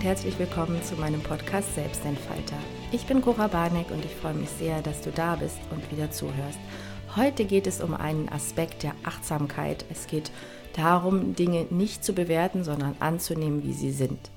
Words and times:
Und 0.00 0.06
herzlich 0.06 0.38
willkommen 0.38 0.82
zu 0.82 0.94
meinem 0.94 1.20
Podcast 1.20 1.74
Selbstentfalter. 1.74 2.56
Ich 2.90 3.04
bin 3.04 3.20
Cora 3.20 3.48
Barneck 3.48 3.90
und 3.90 4.02
ich 4.02 4.14
freue 4.14 4.32
mich 4.32 4.48
sehr, 4.48 4.80
dass 4.80 5.02
du 5.02 5.10
da 5.10 5.36
bist 5.36 5.58
und 5.70 5.92
wieder 5.92 6.10
zuhörst. 6.10 6.58
Heute 7.16 7.44
geht 7.44 7.66
es 7.66 7.82
um 7.82 7.92
einen 7.92 8.30
Aspekt 8.30 8.82
der 8.82 8.94
Achtsamkeit. 9.04 9.84
Es 9.90 10.06
geht 10.06 10.30
darum, 10.74 11.34
Dinge 11.34 11.66
nicht 11.68 12.02
zu 12.02 12.14
bewerten, 12.14 12.64
sondern 12.64 12.96
anzunehmen, 12.98 13.62
wie 13.62 13.74
sie 13.74 13.90
sind. 13.90 14.30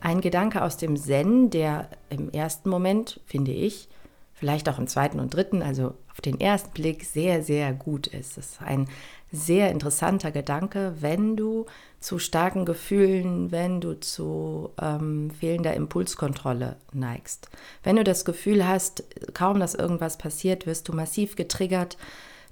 Ein 0.00 0.20
Gedanke 0.20 0.62
aus 0.62 0.76
dem 0.76 0.96
Zen, 0.96 1.50
der 1.50 1.88
im 2.10 2.30
ersten 2.30 2.70
Moment, 2.70 3.20
finde 3.26 3.50
ich, 3.50 3.88
vielleicht 4.34 4.68
auch 4.68 4.78
im 4.78 4.86
zweiten 4.86 5.18
und 5.18 5.34
dritten, 5.34 5.62
also 5.62 5.94
auf 6.18 6.22
den 6.22 6.40
ersten 6.40 6.70
Blick 6.72 7.04
sehr, 7.04 7.44
sehr 7.44 7.72
gut 7.72 8.08
ist. 8.08 8.38
Es 8.38 8.46
ist 8.48 8.62
ein 8.62 8.88
sehr 9.30 9.70
interessanter 9.70 10.32
Gedanke, 10.32 10.96
wenn 10.98 11.36
du 11.36 11.66
zu 12.00 12.18
starken 12.18 12.64
Gefühlen, 12.64 13.52
wenn 13.52 13.80
du 13.80 14.00
zu 14.00 14.70
ähm, 14.82 15.30
fehlender 15.30 15.74
Impulskontrolle 15.74 16.76
neigst. 16.92 17.48
Wenn 17.84 17.94
du 17.94 18.02
das 18.02 18.24
Gefühl 18.24 18.66
hast, 18.66 19.04
kaum 19.32 19.60
dass 19.60 19.76
irgendwas 19.76 20.18
passiert, 20.18 20.66
wirst 20.66 20.88
du 20.88 20.92
massiv 20.92 21.36
getriggert, 21.36 21.96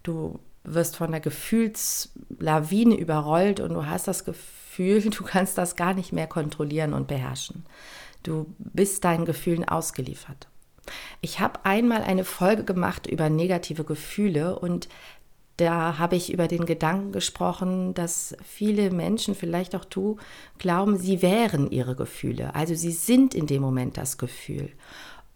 du 0.04 0.38
wirst 0.62 0.94
von 0.94 1.10
der 1.10 1.20
Gefühlslawine 1.20 2.94
überrollt 2.94 3.58
und 3.58 3.74
du 3.74 3.86
hast 3.86 4.06
das 4.06 4.24
Gefühl, 4.24 5.00
du 5.10 5.24
kannst 5.24 5.58
das 5.58 5.74
gar 5.74 5.92
nicht 5.92 6.12
mehr 6.12 6.28
kontrollieren 6.28 6.92
und 6.92 7.08
beherrschen. 7.08 7.66
Du 8.22 8.46
bist 8.58 9.02
deinen 9.02 9.24
Gefühlen 9.24 9.68
ausgeliefert. 9.68 10.46
Ich 11.20 11.40
habe 11.40 11.64
einmal 11.64 12.02
eine 12.02 12.24
Folge 12.24 12.64
gemacht 12.64 13.06
über 13.06 13.30
negative 13.30 13.84
Gefühle 13.84 14.58
und 14.58 14.88
da 15.56 15.98
habe 15.98 16.16
ich 16.16 16.32
über 16.32 16.48
den 16.48 16.66
Gedanken 16.66 17.12
gesprochen, 17.12 17.94
dass 17.94 18.36
viele 18.44 18.90
Menschen, 18.90 19.34
vielleicht 19.34 19.74
auch 19.74 19.86
du, 19.86 20.18
glauben, 20.58 20.98
sie 20.98 21.22
wären 21.22 21.70
ihre 21.70 21.96
Gefühle. 21.96 22.54
Also 22.54 22.74
sie 22.74 22.92
sind 22.92 23.34
in 23.34 23.46
dem 23.46 23.62
Moment 23.62 23.96
das 23.96 24.18
Gefühl. 24.18 24.70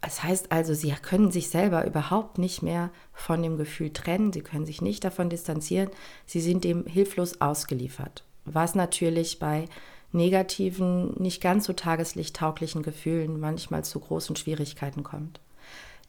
Das 0.01 0.23
heißt 0.23 0.51
also, 0.51 0.73
sie 0.73 0.91
können 0.91 1.31
sich 1.31 1.49
selber 1.49 1.85
überhaupt 1.85 2.37
nicht 2.37 2.61
mehr 2.61 2.91
von 3.13 3.41
dem 3.41 3.57
Gefühl 3.57 3.93
trennen, 3.93 4.33
sie 4.33 4.41
können 4.41 4.65
sich 4.65 4.81
nicht 4.81 5.03
davon 5.03 5.29
distanzieren, 5.29 5.89
sie 6.25 6.41
sind 6.41 6.63
dem 6.63 6.85
hilflos 6.85 7.39
ausgeliefert. 7.39 8.23
Was 8.45 8.73
natürlich 8.73 9.37
bei 9.39 9.65
negativen, 10.11 11.13
nicht 11.17 11.41
ganz 11.41 11.65
so 11.65 11.73
tageslichttauglichen 11.73 12.83
Gefühlen 12.83 13.39
manchmal 13.39 13.83
zu 13.83 13.99
großen 13.99 14.35
Schwierigkeiten 14.35 15.03
kommt. 15.03 15.39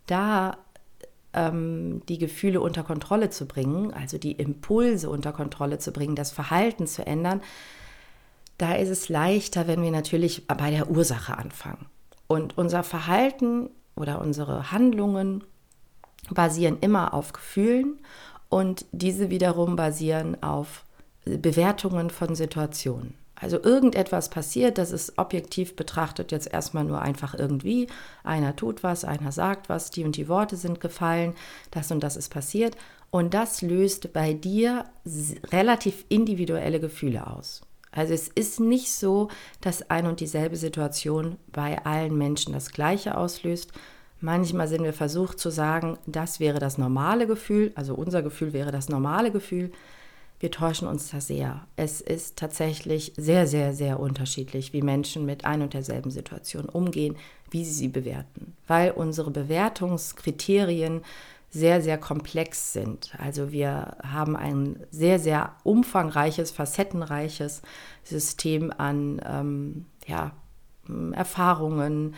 Da 0.06 0.58
ähm, 1.32 2.02
die 2.08 2.18
Gefühle 2.18 2.60
unter 2.60 2.82
Kontrolle 2.82 3.30
zu 3.30 3.46
bringen, 3.46 3.92
also 3.92 4.18
die 4.18 4.32
Impulse 4.32 5.08
unter 5.08 5.32
Kontrolle 5.32 5.78
zu 5.78 5.92
bringen, 5.92 6.16
das 6.16 6.32
Verhalten 6.32 6.86
zu 6.86 7.06
ändern, 7.06 7.40
da 8.58 8.74
ist 8.74 8.90
es 8.90 9.08
leichter, 9.08 9.66
wenn 9.66 9.82
wir 9.82 9.90
natürlich 9.90 10.46
bei 10.46 10.70
der 10.70 10.90
Ursache 10.90 11.36
anfangen. 11.36 11.86
Und 12.26 12.58
unser 12.58 12.82
Verhalten 12.82 13.70
oder 13.96 14.20
unsere 14.20 14.72
Handlungen 14.72 15.44
basieren 16.30 16.78
immer 16.80 17.14
auf 17.14 17.32
Gefühlen 17.32 17.98
und 18.48 18.84
diese 18.92 19.30
wiederum 19.30 19.76
basieren 19.76 20.42
auf 20.42 20.84
Bewertungen 21.24 22.10
von 22.10 22.34
Situationen. 22.34 23.14
Also 23.42 23.60
irgendetwas 23.60 24.30
passiert, 24.30 24.78
das 24.78 24.92
ist 24.92 25.18
objektiv 25.18 25.74
betrachtet 25.74 26.30
jetzt 26.30 26.52
erstmal 26.52 26.84
nur 26.84 27.02
einfach 27.02 27.34
irgendwie. 27.34 27.88
Einer 28.22 28.54
tut 28.54 28.84
was, 28.84 29.04
einer 29.04 29.32
sagt 29.32 29.68
was, 29.68 29.90
die 29.90 30.04
und 30.04 30.16
die 30.16 30.28
Worte 30.28 30.56
sind 30.56 30.80
gefallen, 30.80 31.34
das 31.72 31.90
und 31.90 32.04
das 32.04 32.16
ist 32.16 32.28
passiert. 32.28 32.76
Und 33.10 33.34
das 33.34 33.60
löst 33.60 34.12
bei 34.12 34.32
dir 34.32 34.84
relativ 35.50 36.04
individuelle 36.08 36.78
Gefühle 36.78 37.26
aus. 37.26 37.62
Also 37.90 38.14
es 38.14 38.28
ist 38.28 38.60
nicht 38.60 38.92
so, 38.92 39.28
dass 39.60 39.90
ein 39.90 40.06
und 40.06 40.20
dieselbe 40.20 40.56
Situation 40.56 41.36
bei 41.50 41.84
allen 41.84 42.16
Menschen 42.16 42.52
das 42.52 42.70
gleiche 42.70 43.16
auslöst. 43.18 43.72
Manchmal 44.20 44.68
sind 44.68 44.84
wir 44.84 44.94
versucht 44.94 45.40
zu 45.40 45.50
sagen, 45.50 45.98
das 46.06 46.38
wäre 46.38 46.60
das 46.60 46.78
normale 46.78 47.26
Gefühl, 47.26 47.72
also 47.74 47.94
unser 47.94 48.22
Gefühl 48.22 48.52
wäre 48.52 48.70
das 48.70 48.88
normale 48.88 49.32
Gefühl 49.32 49.72
wir 50.42 50.50
täuschen 50.50 50.88
uns 50.88 51.10
da 51.10 51.20
sehr. 51.20 51.68
Es 51.76 52.00
ist 52.00 52.36
tatsächlich 52.36 53.12
sehr, 53.16 53.46
sehr, 53.46 53.74
sehr 53.74 54.00
unterschiedlich, 54.00 54.72
wie 54.72 54.82
Menschen 54.82 55.24
mit 55.24 55.44
ein 55.44 55.62
und 55.62 55.72
derselben 55.72 56.10
Situation 56.10 56.64
umgehen, 56.64 57.16
wie 57.50 57.64
sie 57.64 57.72
sie 57.72 57.88
bewerten, 57.88 58.56
weil 58.66 58.90
unsere 58.90 59.30
Bewertungskriterien 59.30 61.02
sehr, 61.48 61.80
sehr 61.80 61.96
komplex 61.96 62.72
sind. 62.72 63.12
Also 63.18 63.52
wir 63.52 63.96
haben 64.02 64.34
ein 64.34 64.84
sehr, 64.90 65.20
sehr 65.20 65.54
umfangreiches, 65.62 66.50
facettenreiches 66.50 67.62
System 68.02 68.72
an 68.76 69.20
ähm, 69.24 69.86
ja, 70.08 70.32
Erfahrungen, 71.12 72.16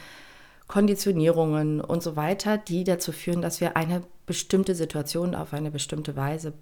Konditionierungen 0.66 1.82
und 1.82 2.02
so 2.02 2.16
weiter, 2.16 2.56
die 2.56 2.84
dazu 2.84 3.12
führen, 3.12 3.42
dass 3.42 3.60
wir 3.60 3.76
eine 3.76 4.02
bestimmte 4.24 4.74
Situation 4.74 5.34
auf 5.34 5.52
eine 5.52 5.70
bestimmte 5.70 6.16
Weise 6.16 6.54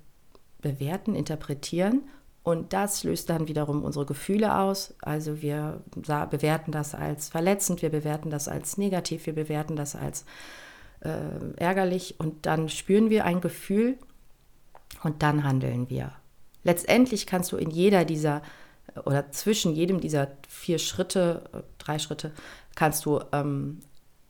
bewerten, 0.62 1.14
interpretieren 1.14 2.02
und 2.42 2.72
das 2.72 3.04
löst 3.04 3.30
dann 3.30 3.48
wiederum 3.48 3.84
unsere 3.84 4.06
Gefühle 4.06 4.56
aus. 4.58 4.94
Also 5.02 5.42
wir 5.42 5.82
bewerten 5.94 6.72
das 6.72 6.94
als 6.94 7.28
verletzend, 7.28 7.82
wir 7.82 7.90
bewerten 7.90 8.30
das 8.30 8.48
als 8.48 8.78
negativ, 8.78 9.26
wir 9.26 9.34
bewerten 9.34 9.76
das 9.76 9.94
als 9.94 10.24
äh, 11.00 11.10
ärgerlich 11.56 12.16
und 12.18 12.46
dann 12.46 12.68
spüren 12.68 13.10
wir 13.10 13.24
ein 13.24 13.40
Gefühl 13.40 13.98
und 15.02 15.22
dann 15.22 15.44
handeln 15.44 15.90
wir. 15.90 16.12
Letztendlich 16.64 17.26
kannst 17.26 17.52
du 17.52 17.56
in 17.56 17.70
jeder 17.70 18.04
dieser 18.04 18.42
oder 19.04 19.30
zwischen 19.30 19.72
jedem 19.72 20.00
dieser 20.00 20.28
vier 20.48 20.78
Schritte, 20.78 21.64
drei 21.78 21.98
Schritte, 21.98 22.32
kannst 22.74 23.04
du 23.04 23.20
ähm, 23.32 23.80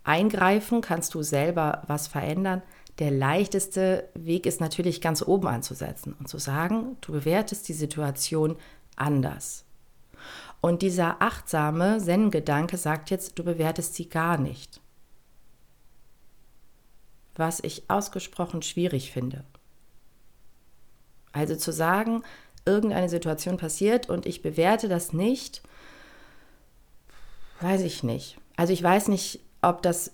eingreifen, 0.05 0.81
kannst 0.81 1.15
du 1.15 1.23
selber 1.23 1.83
was 1.87 2.09
verändern. 2.09 2.63
Der 2.99 3.11
leichteste 3.11 4.09
Weg 4.15 4.47
ist 4.47 4.61
natürlich 4.61 5.01
ganz 5.01 5.23
oben 5.23 5.49
anzusetzen 5.49 6.15
und 6.19 6.29
zu 6.29 6.39
sagen, 6.39 6.97
du 7.01 7.13
bewertest 7.13 7.69
die 7.69 7.73
Situation 7.73 8.57
anders. 8.97 9.65
Und 10.61 10.83
dieser 10.83 11.21
achtsame 11.21 11.99
Zen-Gedanke 11.99 12.77
sagt 12.77 13.11
jetzt, 13.11 13.39
du 13.39 13.45
bewertest 13.45 13.95
sie 13.95 14.09
gar 14.09 14.39
nicht. 14.39 14.81
Was 17.35 17.61
ich 17.61 17.89
ausgesprochen 17.89 18.63
schwierig 18.63 19.11
finde. 19.11 19.45
Also 21.33 21.57
zu 21.57 21.73
sagen, 21.73 22.23
irgendeine 22.65 23.09
Situation 23.09 23.57
passiert 23.57 24.09
und 24.09 24.27
ich 24.27 24.43
bewerte 24.43 24.89
das 24.89 25.13
nicht, 25.13 25.63
weiß 27.61 27.81
ich 27.81 28.03
nicht. 28.03 28.39
Also 28.57 28.73
ich 28.73 28.83
weiß 28.83 29.09
nicht, 29.09 29.41
ob 29.63 29.83
das 29.83 30.13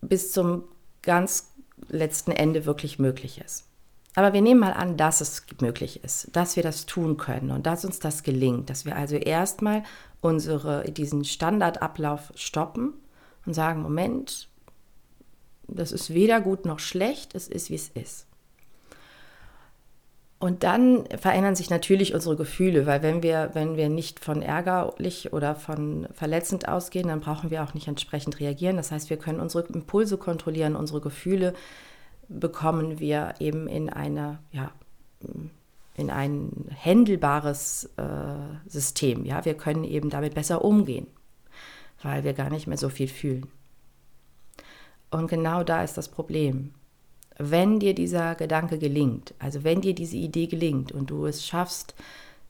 bis 0.00 0.30
zum 0.30 0.64
ganz 1.02 1.48
letzten 1.88 2.32
Ende 2.32 2.66
wirklich 2.66 2.98
möglich 2.98 3.40
ist. 3.44 3.64
Aber 4.14 4.32
wir 4.32 4.42
nehmen 4.42 4.60
mal 4.60 4.72
an, 4.72 4.96
dass 4.96 5.20
es 5.20 5.44
möglich 5.60 6.02
ist, 6.02 6.34
dass 6.34 6.56
wir 6.56 6.62
das 6.62 6.86
tun 6.86 7.16
können 7.16 7.50
und 7.50 7.66
dass 7.66 7.84
uns 7.84 7.98
das 7.98 8.22
gelingt, 8.22 8.68
dass 8.70 8.84
wir 8.84 8.96
also 8.96 9.16
erstmal 9.16 9.84
unsere, 10.20 10.90
diesen 10.90 11.24
Standardablauf 11.24 12.32
stoppen 12.34 12.94
und 13.46 13.54
sagen, 13.54 13.82
Moment, 13.82 14.48
das 15.68 15.92
ist 15.92 16.12
weder 16.12 16.40
gut 16.40 16.64
noch 16.64 16.78
schlecht, 16.78 17.34
es 17.34 17.46
ist, 17.46 17.70
wie 17.70 17.76
es 17.76 17.88
ist. 17.88 18.27
Und 20.40 20.62
dann 20.62 21.04
verändern 21.18 21.56
sich 21.56 21.68
natürlich 21.68 22.14
unsere 22.14 22.36
Gefühle, 22.36 22.86
weil 22.86 23.02
wenn 23.02 23.24
wir, 23.24 23.50
wenn 23.54 23.76
wir 23.76 23.88
nicht 23.88 24.20
von 24.24 24.40
ärgerlich 24.40 25.32
oder 25.32 25.56
von 25.56 26.06
verletzend 26.12 26.68
ausgehen, 26.68 27.08
dann 27.08 27.20
brauchen 27.20 27.50
wir 27.50 27.64
auch 27.64 27.74
nicht 27.74 27.88
entsprechend 27.88 28.38
reagieren. 28.38 28.76
Das 28.76 28.92
heißt, 28.92 29.10
wir 29.10 29.16
können 29.16 29.40
unsere 29.40 29.64
Impulse 29.66 30.16
kontrollieren, 30.16 30.76
unsere 30.76 31.00
Gefühle 31.00 31.54
bekommen 32.28 33.00
wir 33.00 33.34
eben 33.40 33.66
in 33.66 33.90
eine, 33.90 34.38
ja, 34.52 34.70
in 35.96 36.10
ein 36.10 36.52
händelbares 36.70 37.90
äh, 37.96 38.68
System. 38.68 39.24
Ja, 39.24 39.44
wir 39.44 39.54
können 39.54 39.82
eben 39.82 40.08
damit 40.08 40.34
besser 40.34 40.64
umgehen, 40.64 41.08
weil 42.02 42.22
wir 42.22 42.34
gar 42.34 42.50
nicht 42.50 42.68
mehr 42.68 42.78
so 42.78 42.90
viel 42.90 43.08
fühlen. 43.08 43.48
Und 45.10 45.26
genau 45.26 45.64
da 45.64 45.82
ist 45.82 45.96
das 45.96 46.08
Problem 46.08 46.74
wenn 47.38 47.78
dir 47.78 47.94
dieser 47.94 48.34
Gedanke 48.34 48.78
gelingt, 48.78 49.32
also 49.38 49.62
wenn 49.62 49.80
dir 49.80 49.94
diese 49.94 50.16
Idee 50.16 50.48
gelingt 50.48 50.92
und 50.92 51.10
du 51.10 51.24
es 51.24 51.46
schaffst, 51.46 51.94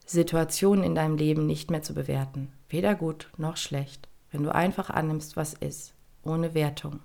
Situationen 0.07 0.83
in 0.83 0.95
deinem 0.95 1.19
Leben 1.19 1.47
nicht 1.47 1.71
mehr 1.71 1.83
zu 1.83 1.93
bewerten, 1.93 2.51
weder 2.71 2.95
gut 2.95 3.31
noch 3.37 3.59
schlecht, 3.59 4.09
wenn 4.33 4.43
du 4.43 4.55
einfach 4.55 4.89
annimmst, 4.89 5.37
was 5.37 5.53
ist, 5.53 5.93
ohne 6.25 6.55
Wertung, 6.55 7.01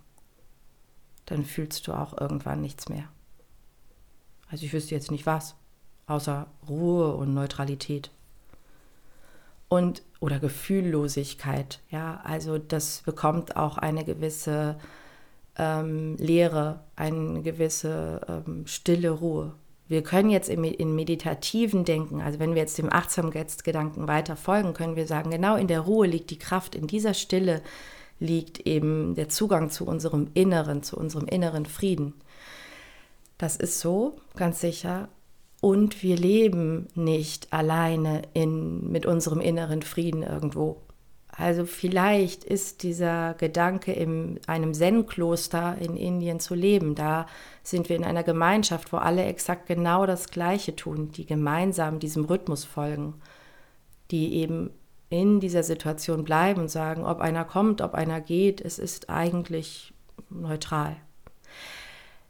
dann 1.26 1.44
fühlst 1.44 1.86
du 1.88 1.94
auch 1.94 2.18
irgendwann 2.20 2.62
nichts 2.62 2.88
mehr. 2.88 3.10
Also 4.50 4.66
ich 4.66 4.74
wüsste 4.74 4.96
jetzt 4.96 5.12
nicht 5.12 5.26
was, 5.26 5.56
außer 6.08 6.48
Ruhe 6.68 7.14
und 7.16 7.34
Neutralität. 7.34 8.12
Und 9.68 10.04
oder 10.20 10.40
Gefühllosigkeit, 10.40 11.82
ja, 11.90 12.22
also 12.24 12.58
das 12.60 13.02
bekommt 13.02 13.58
auch 13.58 13.78
eine 13.78 14.06
gewisse 14.06 14.78
ähm, 15.58 16.16
Leere, 16.18 16.82
eine 16.96 17.42
gewisse 17.42 18.22
ähm, 18.28 18.66
stille 18.66 19.12
Ruhe. 19.12 19.54
Wir 19.88 20.02
können 20.02 20.30
jetzt 20.30 20.50
in 20.50 20.96
meditativen 20.96 21.84
Denken, 21.84 22.22
also 22.22 22.40
wenn 22.40 22.56
wir 22.56 22.62
jetzt 22.62 22.78
dem 22.78 22.92
Achtsamkeitsgedanken 22.92 24.08
weiter 24.08 24.36
folgen, 24.36 24.74
können 24.74 24.96
wir 24.96 25.06
sagen, 25.06 25.30
genau 25.30 25.56
in 25.56 25.68
der 25.68 25.82
Ruhe 25.82 26.08
liegt 26.08 26.30
die 26.32 26.40
Kraft, 26.40 26.74
in 26.74 26.88
dieser 26.88 27.14
Stille 27.14 27.62
liegt 28.20 28.66
eben 28.66 29.16
der 29.16 29.30
Zugang 29.30 29.70
zu 29.70 29.86
unserem 29.86 30.30
Inneren, 30.34 30.84
zu 30.84 30.98
unserem 30.98 31.28
inneren 31.28 31.66
Frieden. 31.66 32.14
Das 33.38 33.58
ist 33.58 33.80
so, 33.80 34.18
ganz 34.36 34.62
sicher. 34.62 35.10
Und 35.60 36.02
wir 36.02 36.18
leben 36.18 36.88
nicht 36.96 37.52
alleine 37.52 38.22
in, 38.34 38.90
mit 38.92 39.06
unserem 39.06 39.42
inneren 39.42 39.82
Frieden 39.82 40.24
irgendwo. 40.24 40.82
Also 41.36 41.66
vielleicht 41.66 42.44
ist 42.44 42.84
dieser 42.84 43.34
Gedanke, 43.34 43.92
in 43.92 44.40
einem 44.46 44.74
Zen-Kloster 44.74 45.78
in 45.80 45.98
Indien 45.98 46.40
zu 46.40 46.54
leben. 46.54 46.94
Da 46.94 47.26
sind 47.64 47.90
wir 47.90 47.96
in 47.96 48.04
einer 48.04 48.24
Gemeinschaft, 48.24 48.94
wo 48.94 48.98
alle 48.98 49.26
exakt 49.26 49.66
genau 49.66 50.06
das 50.06 50.30
Gleiche 50.30 50.76
tun, 50.76 51.12
die 51.12 51.26
gemeinsam 51.26 52.00
diesem 52.00 52.26
Rhythmus 52.26 52.66
folgen, 52.66 53.16
die 54.12 54.36
eben 54.36 54.70
in 55.10 55.40
dieser 55.40 55.64
Situation 55.64 56.24
bleiben 56.24 56.62
und 56.62 56.70
sagen, 56.70 57.04
ob 57.04 57.20
einer 57.20 57.46
kommt, 57.46 57.82
ob 57.82 57.96
einer 57.96 58.22
geht, 58.22 58.62
es 58.62 58.78
ist 58.78 59.10
eigentlich 59.10 59.94
neutral. 60.30 60.96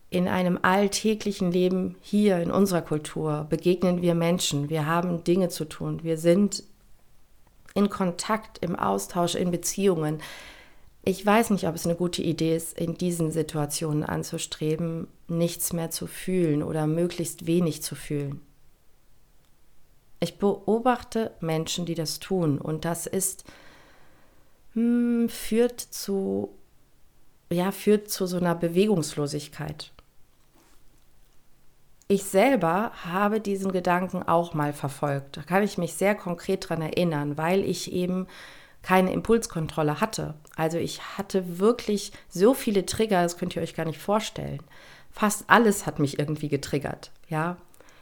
In 0.09 0.27
einem 0.27 0.59
alltäglichen 0.61 1.51
Leben 1.51 1.95
hier 2.01 2.38
in 2.39 2.51
unserer 2.51 2.81
Kultur 2.81 3.47
begegnen 3.49 4.01
wir 4.01 4.15
Menschen, 4.15 4.69
wir 4.69 4.85
haben 4.85 5.23
Dinge 5.23 5.49
zu 5.49 5.65
tun, 5.65 6.03
wir 6.03 6.17
sind 6.17 6.63
in 7.73 7.89
Kontakt, 7.89 8.59
im 8.59 8.75
Austausch, 8.75 9.35
in 9.35 9.51
Beziehungen. 9.51 10.21
Ich 11.03 11.25
weiß 11.25 11.49
nicht, 11.49 11.67
ob 11.67 11.75
es 11.75 11.85
eine 11.85 11.95
gute 11.95 12.21
Idee 12.21 12.55
ist, 12.55 12.77
in 12.79 12.95
diesen 12.95 13.31
Situationen 13.31 14.03
anzustreben, 14.03 15.07
nichts 15.27 15.73
mehr 15.73 15.91
zu 15.91 16.07
fühlen 16.07 16.63
oder 16.63 16.87
möglichst 16.87 17.45
wenig 17.45 17.81
zu 17.81 17.95
fühlen. 17.95 18.41
Ich 20.19 20.37
beobachte 20.37 21.31
Menschen, 21.41 21.85
die 21.85 21.95
das 21.95 22.19
tun 22.19 22.57
und 22.57 22.85
das 22.85 23.07
ist, 23.07 23.43
hm, 24.73 25.27
führt 25.27 25.81
zu, 25.81 26.55
ja, 27.51 27.71
führt 27.71 28.09
zu 28.09 28.25
so 28.25 28.37
einer 28.37 28.55
Bewegungslosigkeit. 28.55 29.91
Ich 32.07 32.25
selber 32.25 32.91
habe 33.05 33.39
diesen 33.39 33.71
Gedanken 33.71 34.23
auch 34.23 34.53
mal 34.53 34.73
verfolgt. 34.73 35.38
Da 35.38 35.41
kann 35.41 35.63
ich 35.63 35.77
mich 35.77 35.94
sehr 35.94 36.15
konkret 36.15 36.65
daran 36.65 36.81
erinnern, 36.81 37.38
weil 37.38 37.63
ich 37.63 37.91
eben 37.94 38.27
keine 38.81 39.13
Impulskontrolle 39.13 40.01
hatte. 40.01 40.33
Also 40.57 40.77
ich 40.77 41.17
hatte 41.17 41.59
wirklich 41.59 42.11
so 42.27 42.53
viele 42.53 42.85
Trigger, 42.85 43.23
das 43.23 43.38
könnt 43.38 43.55
ihr 43.55 43.61
euch 43.61 43.75
gar 43.75 43.85
nicht 43.85 44.00
vorstellen. 44.00 44.59
Fast 45.11 45.45
alles 45.47 45.85
hat 45.85 46.00
mich 46.00 46.19
irgendwie 46.19 46.50
getriggert. 46.50 47.11
Ja, 47.29 47.55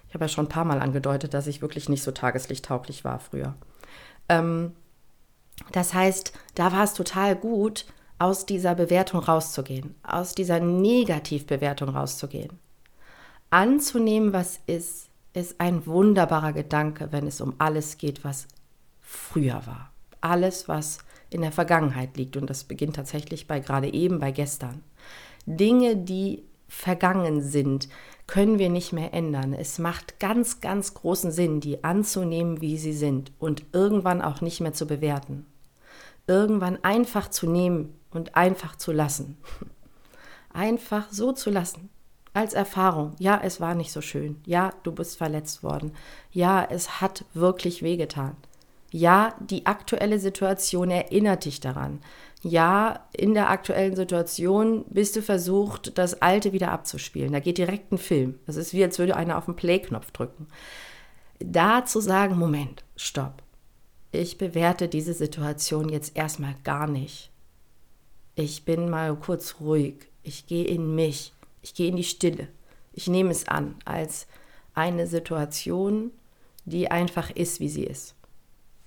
ich 0.07 0.15
habe 0.15 0.25
ja 0.25 0.30
schon 0.30 0.45
ein 0.45 0.50
paar 0.50 0.65
Mal 0.65 0.81
angedeutet, 0.81 1.36
dass 1.36 1.45
ich 1.45 1.62
wirklich 1.62 1.88
nicht 1.88 2.01
so 2.01 2.12
tageslichttauglich 2.12 3.06
war 3.06 3.19
früher. 3.19 3.54
Ähm, 4.27 4.74
das 5.71 5.94
heißt, 5.94 6.33
da 6.56 6.71
war 6.71 6.83
es 6.83 6.95
total 6.95 7.36
gut, 7.36 7.86
aus 8.18 8.45
dieser 8.45 8.75
Bewertung 8.75 9.19
rauszugehen, 9.21 9.95
aus 10.04 10.33
dieser 10.36 10.59
Negativbewertung 10.59 11.89
rauszugehen 11.89 12.61
anzunehmen, 13.51 14.33
was 14.33 14.59
ist, 14.65 15.09
ist 15.33 15.62
ein 15.62 15.86
wunderbarer 15.86 16.53
Gedanke, 16.53 17.09
wenn 17.12 17.27
es 17.27 17.42
um 17.42 17.53
alles 17.59 17.98
geht, 17.98 18.24
was 18.24 18.48
früher 19.01 19.62
war. 19.68 19.92
Alles, 20.21 20.68
was 20.68 21.00
in 21.30 21.42
der 21.42 21.51
Vergangenheit 21.51 22.18
liegt. 22.18 22.38
Und 22.38 22.50
das 22.50 22.63
beginnt 22.63 22.95
tatsächlich 22.95 23.48
bei 23.48 23.59
gerade 23.59 23.94
eben, 23.94 24.19
bei 24.19 24.31
gestern. 24.31 24.83
Dinge, 25.45 25.95
die 25.98 26.44
vergangen 26.68 27.42
sind, 27.42 27.89
können 28.27 28.59
wir 28.59 28.69
nicht 28.69 28.94
mehr 28.94 29.13
ändern. 29.13 29.54
Es 29.54 29.77
macht 29.80 30.19
ganz, 30.19 30.62
ganz 30.62 30.94
großen 30.94 31.31
Sinn, 31.31 31.59
die 31.59 31.83
anzunehmen, 31.83 32.62
wie 32.62 32.77
sie 32.77 32.94
sind 32.94 33.33
und 33.39 33.65
irgendwann 33.74 34.21
auch 34.21 34.42
nicht 34.42 34.62
mehr 34.62 34.74
zu 34.74 34.88
bewerten. 34.88 35.45
Irgendwann 36.27 36.81
einfach 36.83 37.30
zu 37.30 37.50
nehmen 37.50 38.00
und 38.12 38.36
einfach 38.36 38.75
zu 38.75 38.92
lassen. 38.92 39.38
Einfach 40.54 41.07
so 41.12 41.31
zu 41.31 41.50
lassen 41.50 41.89
als 42.33 42.54
Erfahrung, 42.54 43.13
ja, 43.19 43.39
es 43.44 43.60
war 43.60 43.75
nicht 43.75 43.92
so 43.92 44.01
schön. 44.01 44.42
Ja, 44.45 44.74
du 44.83 44.92
bist 44.92 45.18
verletzt 45.18 45.63
worden. 45.63 45.94
Ja, 46.31 46.66
es 46.69 47.01
hat 47.01 47.25
wirklich 47.33 47.83
wehgetan. 47.83 48.38
Ja, 48.92 49.36
die 49.39 49.66
aktuelle 49.66 50.19
Situation 50.19 50.92
erinnert 50.92 51.45
dich 51.45 51.60
daran. 51.60 52.00
Ja, 52.44 53.06
in 53.16 53.33
der 53.33 53.50
aktuellen 53.50 53.95
Situation 53.95 54.86
bist 54.89 55.16
du 55.16 55.22
versucht, 55.22 55.98
das 55.98 56.22
Alte 56.22 56.54
wieder 56.54 56.72
abzuspielen. 56.72 57.31
Da 57.31 57.39
geht 57.39 57.57
direkt 57.57 57.92
ein 57.92 57.98
Film. 57.98 58.39
Das 58.48 58.56
ist 58.56 58.74
wie, 58.74 58.83
als 58.83 58.98
würde 58.98 59.16
einer 59.16 59.38
auf 59.38 59.45
den 59.45 59.56
Play-Knopf 59.56 60.12
drücken. 60.12 60.48
Da 61.39 61.86
zu 61.86 62.01
sagen, 62.01 62.38
Moment, 62.38 62.83
stopp. 62.95 63.44
Ich 64.12 64.38
bewerte 64.38 64.88
diese 64.88 65.13
Situation 65.13 65.88
jetzt 65.88 66.18
erstmal 66.18 66.56
gar 66.63 66.88
nicht. 66.88 67.31
Ich 68.36 68.66
bin 68.66 68.89
mal 68.89 69.16
kurz 69.16 69.56
ruhig. 69.60 70.07
Ich 70.24 70.48
gehe 70.48 70.66
in 70.66 70.95
mich. 70.95 71.33
Ich 71.62 71.74
gehe 71.74 71.90
in 71.90 71.96
die 71.96 72.04
Stille. 72.04 72.48
Ich 72.94 73.08
nehme 73.08 73.31
es 73.31 73.48
an 73.48 73.75
als 73.86 74.28
eine 74.74 75.08
Situation, 75.08 76.12
die 76.66 76.92
einfach 76.92 77.30
ist, 77.31 77.60
wie 77.60 77.69
sie 77.69 77.84
ist. 77.84 78.16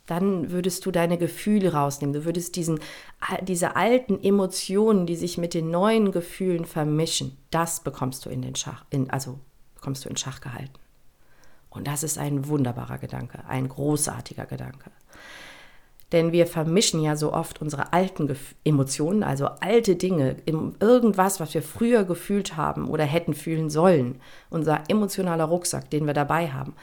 Dann 0.07 0.51
würdest 0.51 0.85
du 0.85 0.91
deine 0.91 1.17
Gefühle 1.17 1.73
rausnehmen. 1.73 2.13
Du 2.13 2.25
würdest 2.27 2.57
diesen, 2.57 2.79
diese 3.43 3.75
alten 3.75 4.23
Emotionen, 4.23 5.07
die 5.07 5.17
sich 5.17 5.39
mit 5.39 5.55
den 5.55 5.71
neuen 5.71 6.13
Gefühlen 6.13 6.67
vermischen, 6.67 7.39
das 7.51 7.81
bekommst 7.81 8.27
du 8.27 8.31
in 8.31 8.43
den 8.43 8.55
Schach, 8.55 8.85
in, 8.91 9.09
also 9.11 9.39
bekommst 9.75 10.05
du 10.05 10.11
in 10.11 10.17
Schach 10.17 10.41
gehalten. 10.41 10.79
Und 11.71 11.87
das 11.87 12.03
ist 12.03 12.19
ein 12.19 12.47
wunderbarer 12.47 12.99
Gedanke, 12.99 13.45
ein 13.49 13.69
großartiger 13.69 14.47
Gedanke. 14.47 14.91
Denn 16.15 16.31
wir 16.31 16.47
vermischen 16.47 17.03
ja 17.03 17.17
so 17.17 17.33
oft 17.33 17.61
unsere 17.61 17.93
alten 17.93 18.29
Gef 18.29 18.55
Emotionen, 18.65 19.25
also 19.25 19.47
alte 19.47 19.97
Dinge, 19.97 20.37
irgendwas, 20.47 21.41
was 21.41 21.55
wir 21.55 21.63
früher 21.63 22.05
gefühlt 22.05 22.57
haben 22.57 22.89
oder 22.89 23.03
hätten 23.03 23.35
fühlen 23.35 23.69
sollen. 23.69 24.21
Unser 24.49 24.85
emotionaler 24.87 25.47
Rucksack, 25.47 25.91
den 25.91 26.07
wir 26.07 26.15
dabei 26.15 26.53
haben. 26.53 26.75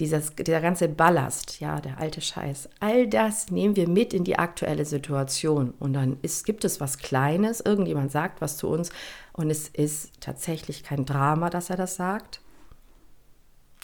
Dieses, 0.00 0.34
dieser 0.36 0.62
ganze 0.62 0.88
Ballast, 0.88 1.60
ja, 1.60 1.82
der 1.82 2.00
alte 2.00 2.22
Scheiß, 2.22 2.70
all 2.80 3.06
das 3.06 3.50
nehmen 3.50 3.76
wir 3.76 3.90
mit 3.90 4.14
in 4.14 4.24
die 4.24 4.38
aktuelle 4.38 4.86
Situation. 4.86 5.74
Und 5.78 5.92
dann 5.92 6.16
ist, 6.22 6.46
gibt 6.46 6.64
es 6.64 6.80
was 6.80 6.96
Kleines, 6.96 7.60
irgendjemand 7.60 8.10
sagt 8.10 8.40
was 8.40 8.56
zu 8.56 8.68
uns 8.68 8.88
und 9.34 9.50
es 9.50 9.68
ist 9.68 10.18
tatsächlich 10.22 10.82
kein 10.82 11.04
Drama, 11.04 11.50
dass 11.50 11.68
er 11.68 11.76
das 11.76 11.96
sagt, 11.96 12.40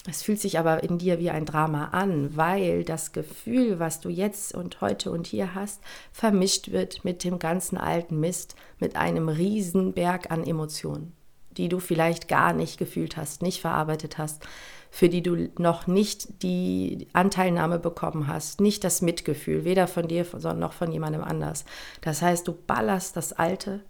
es 0.05 0.23
fühlt 0.23 0.41
sich 0.41 0.59
aber 0.59 0.83
in 0.83 0.99
dir 0.99 1.21
wie 1.21 1.31
ein 1.31 1.47
Drama 1.47 1.89
an, 1.93 2.37
weil 2.37 2.83
das 2.83 3.13
Gefühl, 3.13 3.79
was 3.79 4.01
du 4.01 4.09
jetzt 4.09 4.53
und 4.53 4.81
heute 4.81 5.13
und 5.13 5.29
hier 5.29 5.55
hast, 5.55 5.81
vermischt 6.11 6.73
wird 6.73 7.05
mit 7.05 7.23
dem 7.23 7.39
ganzen 7.39 7.79
alten 7.79 8.19
Mist, 8.19 8.57
mit 8.81 8.97
einem 8.97 9.29
riesen 9.29 9.93
Berg 9.93 10.33
an 10.33 10.45
Emotionen, 10.45 11.13
die 11.53 11.69
du 11.69 11.79
vielleicht 11.79 12.27
gar 12.27 12.53
nicht 12.53 12.79
gefühlt 12.79 13.17
hast, 13.17 13.43
nicht 13.43 13.61
verarbeitet 13.61 14.19
hast, 14.19 14.43
für 14.91 15.09
die 15.09 15.23
du 15.23 15.49
noch 15.57 15.87
nicht 15.87 16.43
die 16.43 17.07
Anteilnahme 17.13 17.79
bekommen 17.79 18.27
hast, 18.27 18.61
nicht 18.61 18.83
das 18.83 19.03
Mitgefühl, 19.03 19.65
weder 19.65 19.87
von 19.87 20.09
dir 20.09 20.27
noch 20.57 20.73
von 20.73 20.91
jemandem 20.91 21.23
anders. 21.23 21.65
Das 22.01 22.23
heißt, 22.23 22.49
du 22.49 22.53
ballerst 22.53 23.17
das 23.17 23.33
Alte 23.33 23.85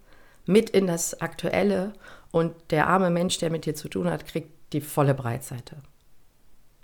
mit 0.45 0.69
in 0.71 0.87
das 0.87 1.23
Aktuelle 1.23 1.95
und 2.33 2.52
der 2.69 2.88
arme 2.88 3.09
Mensch, 3.09 3.38
der 3.38 3.49
mit 3.49 3.64
dir 3.64 3.75
zu 3.75 3.88
tun 3.88 4.11
hat, 4.11 4.26
kriegt 4.26 4.50
die 4.75 4.83
volle 4.83 5.14
Breitseite 5.14 5.76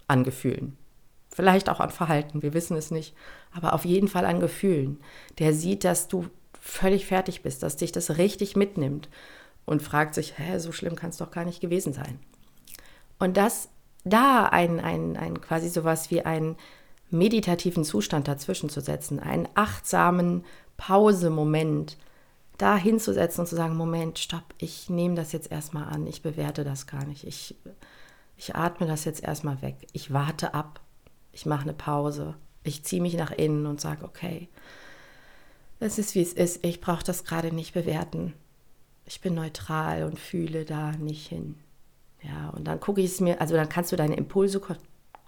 an 0.08 0.24
Gefühlen. 0.24 0.76
Vielleicht 1.30 1.68
auch 1.68 1.78
an 1.78 1.90
Verhalten, 1.90 2.42
wir 2.42 2.54
wissen 2.54 2.76
es 2.76 2.90
nicht, 2.90 3.14
aber 3.52 3.74
auf 3.74 3.84
jeden 3.84 4.08
Fall 4.08 4.24
an 4.24 4.40
Gefühlen. 4.40 4.98
Der 5.38 5.54
sieht, 5.54 5.84
dass 5.84 6.08
du 6.08 6.26
völlig 6.60 7.06
fertig 7.06 7.42
bist, 7.42 7.62
dass 7.62 7.76
dich 7.76 7.92
das 7.92 8.18
richtig 8.18 8.56
mitnimmt 8.56 9.08
und 9.64 9.82
fragt 9.82 10.14
sich, 10.14 10.38
hä, 10.38 10.58
so 10.58 10.72
schlimm 10.72 10.96
kann 10.96 11.10
es 11.10 11.18
doch 11.18 11.30
gar 11.30 11.44
nicht 11.44 11.60
gewesen 11.60 11.92
sein. 11.92 12.18
Und 13.18 13.36
das 13.36 13.68
da 14.04 14.46
ein, 14.46 14.80
ein, 14.80 15.16
ein 15.16 15.40
quasi 15.40 15.68
sowas 15.68 16.10
wie 16.10 16.22
einen 16.22 16.56
meditativen 17.10 17.84
Zustand 17.84 18.28
dazwischen 18.28 18.68
zu 18.68 18.80
setzen, 18.80 19.20
einen 19.20 19.48
achtsamen 19.54 20.44
Pausemoment 20.76 21.96
da 22.58 22.76
hinzusetzen 22.76 23.42
und 23.42 23.46
zu 23.46 23.56
sagen, 23.56 23.76
Moment, 23.76 24.18
stopp, 24.18 24.54
ich 24.58 24.90
nehme 24.90 25.14
das 25.14 25.32
jetzt 25.32 25.50
erstmal 25.50 25.84
an, 25.84 26.06
ich 26.06 26.22
bewerte 26.22 26.64
das 26.64 26.86
gar 26.86 27.04
nicht, 27.04 27.24
ich 27.24 27.54
ich 28.38 28.54
atme 28.54 28.86
das 28.86 29.04
jetzt 29.04 29.22
erstmal 29.22 29.60
weg. 29.60 29.88
Ich 29.92 30.12
warte 30.12 30.54
ab. 30.54 30.80
Ich 31.32 31.44
mache 31.44 31.62
eine 31.62 31.74
Pause. 31.74 32.36
Ich 32.62 32.84
ziehe 32.84 33.02
mich 33.02 33.14
nach 33.14 33.32
innen 33.32 33.66
und 33.66 33.80
sage, 33.80 34.04
okay, 34.04 34.48
es 35.80 35.98
ist 35.98 36.14
wie 36.14 36.22
es 36.22 36.32
ist. 36.32 36.64
Ich 36.64 36.80
brauche 36.80 37.04
das 37.04 37.24
gerade 37.24 37.52
nicht 37.54 37.74
bewerten. 37.74 38.34
Ich 39.04 39.20
bin 39.20 39.34
neutral 39.34 40.04
und 40.04 40.18
fühle 40.18 40.64
da 40.64 40.92
nicht 40.92 41.26
hin. 41.26 41.56
Ja, 42.22 42.50
und 42.50 42.64
dann 42.64 42.80
gucke 42.80 43.00
ich 43.00 43.10
es 43.12 43.20
mir, 43.20 43.40
also 43.40 43.54
dann 43.54 43.68
kannst 43.68 43.92
du 43.92 43.96
deine 43.96 44.16
Impulse 44.16 44.60
ko 44.60 44.74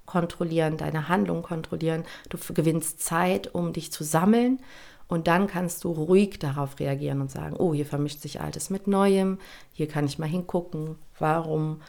kontrollieren, 0.06 0.76
deine 0.76 1.08
Handlung 1.08 1.42
kontrollieren. 1.42 2.04
Du 2.30 2.38
gewinnst 2.52 3.00
Zeit, 3.00 3.54
um 3.54 3.72
dich 3.72 3.92
zu 3.92 4.02
sammeln. 4.02 4.60
Und 5.06 5.28
dann 5.28 5.46
kannst 5.46 5.84
du 5.84 5.92
ruhig 5.92 6.38
darauf 6.40 6.80
reagieren 6.80 7.20
und 7.20 7.30
sagen, 7.30 7.56
oh, 7.56 7.74
hier 7.74 7.86
vermischt 7.86 8.20
sich 8.20 8.40
Altes 8.40 8.70
mit 8.70 8.88
Neuem. 8.88 9.38
Hier 9.72 9.86
kann 9.86 10.06
ich 10.06 10.18
mal 10.18 10.28
hingucken. 10.28 10.96
Warum 11.18 11.80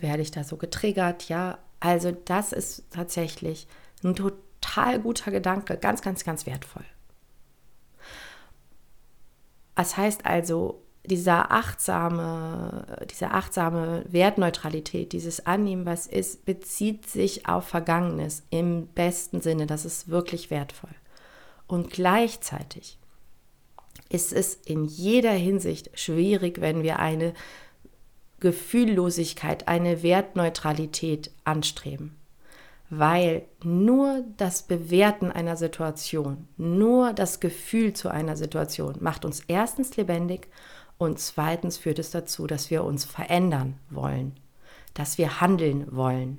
werde 0.00 0.22
ich 0.22 0.30
da 0.30 0.44
so 0.44 0.56
getriggert? 0.56 1.28
Ja, 1.28 1.58
also 1.80 2.12
das 2.12 2.52
ist 2.52 2.84
tatsächlich 2.90 3.66
ein 4.04 4.14
total 4.14 5.00
guter 5.00 5.30
Gedanke, 5.30 5.76
ganz, 5.76 6.00
ganz, 6.00 6.24
ganz 6.24 6.46
wertvoll. 6.46 6.84
Das 9.74 9.96
heißt 9.96 10.26
also, 10.26 10.82
dieser 11.04 11.50
achtsame, 11.50 13.06
diese 13.10 13.32
achtsame 13.32 14.04
Wertneutralität, 14.08 15.12
dieses 15.12 15.46
Annehmen, 15.46 15.84
was 15.86 16.06
ist, 16.06 16.44
bezieht 16.44 17.08
sich 17.08 17.48
auf 17.48 17.66
Vergangenes 17.66 18.44
im 18.50 18.86
besten 18.86 19.40
Sinne. 19.40 19.66
Das 19.66 19.84
ist 19.84 20.08
wirklich 20.08 20.50
wertvoll. 20.50 20.94
Und 21.66 21.90
gleichzeitig 21.90 22.98
ist 24.08 24.32
es 24.32 24.54
in 24.54 24.84
jeder 24.84 25.32
Hinsicht 25.32 25.98
schwierig, 25.98 26.60
wenn 26.60 26.82
wir 26.82 26.98
eine 26.98 27.34
Gefühllosigkeit, 28.42 29.68
eine 29.68 30.02
Wertneutralität 30.02 31.30
anstreben. 31.44 32.16
Weil 32.90 33.44
nur 33.62 34.24
das 34.36 34.64
Bewerten 34.64 35.30
einer 35.30 35.56
Situation, 35.56 36.48
nur 36.56 37.12
das 37.12 37.38
Gefühl 37.38 37.92
zu 37.92 38.08
einer 38.08 38.36
Situation 38.36 38.96
macht 38.98 39.24
uns 39.24 39.44
erstens 39.46 39.96
lebendig 39.96 40.48
und 40.98 41.20
zweitens 41.20 41.78
führt 41.78 42.00
es 42.00 42.10
dazu, 42.10 42.48
dass 42.48 42.68
wir 42.68 42.82
uns 42.82 43.04
verändern 43.04 43.78
wollen, 43.90 44.34
dass 44.92 45.18
wir 45.18 45.40
handeln 45.40 45.86
wollen. 45.94 46.38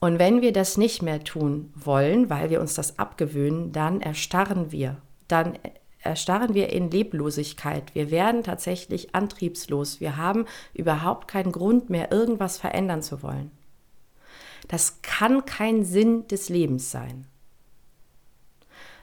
Und 0.00 0.18
wenn 0.18 0.42
wir 0.42 0.52
das 0.52 0.76
nicht 0.76 1.02
mehr 1.02 1.22
tun 1.22 1.72
wollen, 1.76 2.28
weil 2.28 2.50
wir 2.50 2.60
uns 2.60 2.74
das 2.74 2.98
abgewöhnen, 2.98 3.70
dann 3.70 4.00
erstarren 4.00 4.72
wir. 4.72 4.96
Dann 5.28 5.58
erstarren 6.08 6.54
wir 6.54 6.72
in 6.72 6.90
Leblosigkeit. 6.90 7.94
Wir 7.94 8.10
werden 8.10 8.42
tatsächlich 8.42 9.14
antriebslos. 9.14 10.00
Wir 10.00 10.16
haben 10.16 10.46
überhaupt 10.74 11.28
keinen 11.28 11.52
Grund 11.52 11.90
mehr, 11.90 12.10
irgendwas 12.10 12.58
verändern 12.58 13.02
zu 13.02 13.22
wollen. 13.22 13.50
Das 14.66 15.02
kann 15.02 15.44
kein 15.44 15.84
Sinn 15.84 16.26
des 16.28 16.48
Lebens 16.48 16.90
sein. 16.90 17.26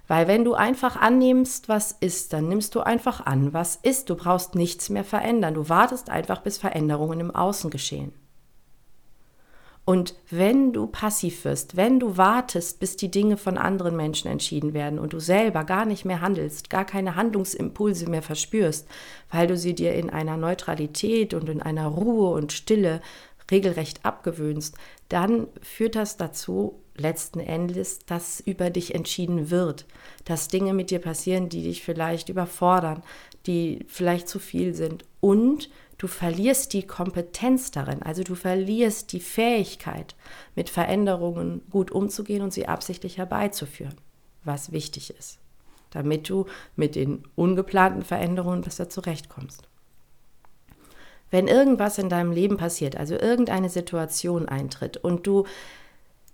Weil 0.07 0.27
wenn 0.27 0.43
du 0.43 0.53
einfach 0.53 0.97
annimmst, 0.97 1.69
was 1.69 1.91
ist, 1.91 2.33
dann 2.33 2.47
nimmst 2.47 2.75
du 2.75 2.81
einfach 2.81 3.25
an, 3.25 3.53
was 3.53 3.75
ist. 3.75 4.09
Du 4.09 4.15
brauchst 4.15 4.53
nichts 4.53 4.89
mehr 4.89 5.03
verändern. 5.03 5.55
Du 5.55 5.69
wartest 5.69 6.09
einfach, 6.09 6.41
bis 6.41 6.57
Veränderungen 6.57 7.19
im 7.19 7.31
Außen 7.31 7.69
geschehen. 7.69 8.13
Und 9.86 10.15
wenn 10.32 10.74
du 10.74 10.88
passiv 10.88 11.46
wirst, 11.46 11.77
wenn 11.77 12.00
du 12.00 12.18
wartest, 12.18 12.80
bis 12.80 12.98
die 12.98 13.12
Dinge 13.12 13.38
von 13.38 13.60
anderen 13.60 13.96
Menschen 13.96 14.32
entschieden 14.32 14.74
werden 14.74 14.98
und 14.98 15.13
du 15.13 15.20
selber 15.20 15.63
gar 15.63 15.86
nicht 15.86 16.06
mehr 16.06 16.22
handelst, 16.22 16.72
gar 16.72 16.86
keine 16.86 17.15
Handlungsimpulse 17.15 18.10
mehr 18.10 18.24
verspürst, 18.24 18.88
weil 19.32 19.46
du 19.46 19.56
sie 19.56 19.75
dir 19.75 19.94
in 19.94 20.10
einer 20.10 20.38
Neutralität 20.38 21.36
und 21.36 21.50
in 21.50 21.62
einer 21.62 21.88
Ruhe 21.88 22.32
und 22.32 22.51
Stille 22.51 23.00
regelrecht 23.51 24.04
abgewöhnst, 24.04 24.75
dann 25.08 25.46
führt 25.62 25.96
das 25.96 26.18
dazu, 26.18 26.82
letzten 26.98 27.39
Endes, 27.39 28.00
dass 28.06 28.39
über 28.39 28.70
dich 28.70 28.96
entschieden 28.96 29.51
wird, 29.51 29.86
dass 30.24 30.48
Dinge 30.48 30.74
mit 30.74 30.89
dir 30.89 31.00
passieren, 31.00 31.50
die 31.50 31.62
dich 31.62 31.84
vielleicht 31.84 32.30
überfordern, 32.30 33.04
die 33.46 33.86
vielleicht 33.88 34.27
zu 34.27 34.39
viel 34.39 34.74
sind. 34.74 35.06
Und 35.20 35.70
du 35.97 36.07
verlierst 36.07 36.73
die 36.73 36.85
Kompetenz 36.85 37.71
darin, 37.71 38.01
also 38.01 38.23
du 38.23 38.35
verlierst 38.35 39.11
die 39.11 39.19
Fähigkeit, 39.19 40.15
mit 40.55 40.69
Veränderungen 40.69 41.61
gut 41.69 41.91
umzugehen 41.91 42.41
und 42.41 42.53
sie 42.53 42.67
absichtlich 42.67 43.17
herbeizuführen, 43.17 43.95
was 44.43 44.71
wichtig 44.71 45.15
ist, 45.17 45.39
damit 45.91 46.29
du 46.29 46.45
mit 46.75 46.95
den 46.95 47.23
ungeplanten 47.35 48.03
Veränderungen 48.03 48.61
besser 48.61 48.89
zurechtkommst. 48.89 49.67
Wenn 51.31 51.47
irgendwas 51.47 51.97
in 51.97 52.09
deinem 52.09 52.31
Leben 52.31 52.57
passiert, 52.57 52.95
also 52.95 53.15
irgendeine 53.15 53.69
Situation 53.69 54.47
eintritt 54.47 54.97
und 54.97 55.25
du 55.27 55.45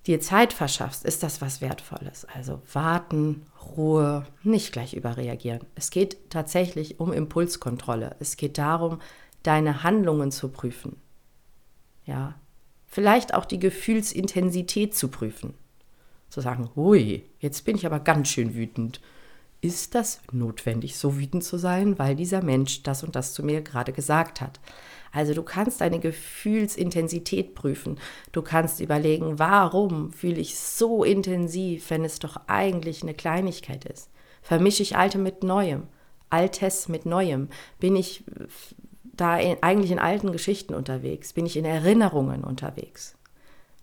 dir 0.07 0.19
Zeit 0.19 0.51
verschaffst, 0.53 1.05
ist 1.05 1.23
das 1.23 1.41
was 1.41 1.61
Wertvolles. 1.61 2.25
Also 2.35 2.61
warten, 2.73 3.45
Ruhe, 3.77 4.25
nicht 4.43 4.73
gleich 4.73 4.93
überreagieren. 4.93 5.61
Es 5.75 5.91
geht 5.91 6.29
tatsächlich 6.29 6.99
um 6.99 7.13
Impulskontrolle. 7.13 8.15
Es 8.19 8.35
geht 8.37 8.57
darum, 8.57 8.99
deine 9.43 9.83
Handlungen 9.83 10.31
zu 10.31 10.49
prüfen. 10.49 10.97
Ja, 12.05 12.35
vielleicht 12.85 13.33
auch 13.33 13.45
die 13.45 13.59
Gefühlsintensität 13.59 14.95
zu 14.95 15.07
prüfen. 15.07 15.53
Zu 16.29 16.41
sagen, 16.41 16.69
hui, 16.75 17.23
jetzt 17.39 17.65
bin 17.65 17.75
ich 17.75 17.85
aber 17.85 17.99
ganz 17.99 18.29
schön 18.29 18.55
wütend. 18.55 19.01
Ist 19.59 19.93
das 19.95 20.21
notwendig, 20.31 20.97
so 20.97 21.17
wütend 21.17 21.43
zu 21.43 21.57
sein, 21.57 21.99
weil 21.99 22.15
dieser 22.15 22.41
Mensch 22.41 22.83
das 22.83 23.03
und 23.03 23.15
das 23.15 23.33
zu 23.33 23.43
mir 23.43 23.61
gerade 23.61 23.93
gesagt 23.93 24.41
hat? 24.41 24.59
Also 25.11 25.33
du 25.33 25.43
kannst 25.43 25.81
deine 25.81 25.99
Gefühlsintensität 25.99 27.53
prüfen. 27.53 27.99
Du 28.31 28.41
kannst 28.41 28.79
überlegen, 28.79 29.39
warum 29.39 30.13
fühle 30.13 30.39
ich 30.39 30.57
so 30.57 31.03
intensiv, 31.03 31.89
wenn 31.89 32.05
es 32.05 32.19
doch 32.19 32.39
eigentlich 32.47 33.03
eine 33.03 33.13
Kleinigkeit 33.13 33.85
ist? 33.85 34.09
Vermische 34.41 34.83
ich 34.83 34.95
Alte 34.95 35.17
mit 35.17 35.43
Neuem? 35.43 35.83
Altes 36.29 36.87
mit 36.87 37.05
Neuem? 37.05 37.49
Bin 37.79 37.95
ich 37.95 38.23
da 39.21 39.37
in, 39.37 39.61
eigentlich 39.61 39.91
in 39.91 39.99
alten 39.99 40.31
Geschichten 40.31 40.73
unterwegs? 40.73 41.33
Bin 41.33 41.45
ich 41.45 41.55
in 41.55 41.65
Erinnerungen 41.65 42.43
unterwegs? 42.43 43.15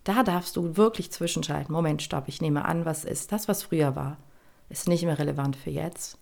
Da 0.05 0.23
darfst 0.23 0.57
du 0.57 0.77
wirklich 0.77 1.13
zwischenschalten. 1.13 1.73
Moment, 1.73 2.03
stopp, 2.03 2.29
ich 2.29 2.41
nehme 2.41 2.65
an, 2.65 2.85
was 2.85 3.05
ist 3.05 3.31
das, 3.31 3.47
was 3.47 3.63
früher 3.63 3.95
war, 3.95 4.17
ist 4.69 4.89
nicht 4.89 5.05
mehr 5.05 5.19
relevant 5.19 5.57
für 5.57 5.71
jetzt. 5.71 6.19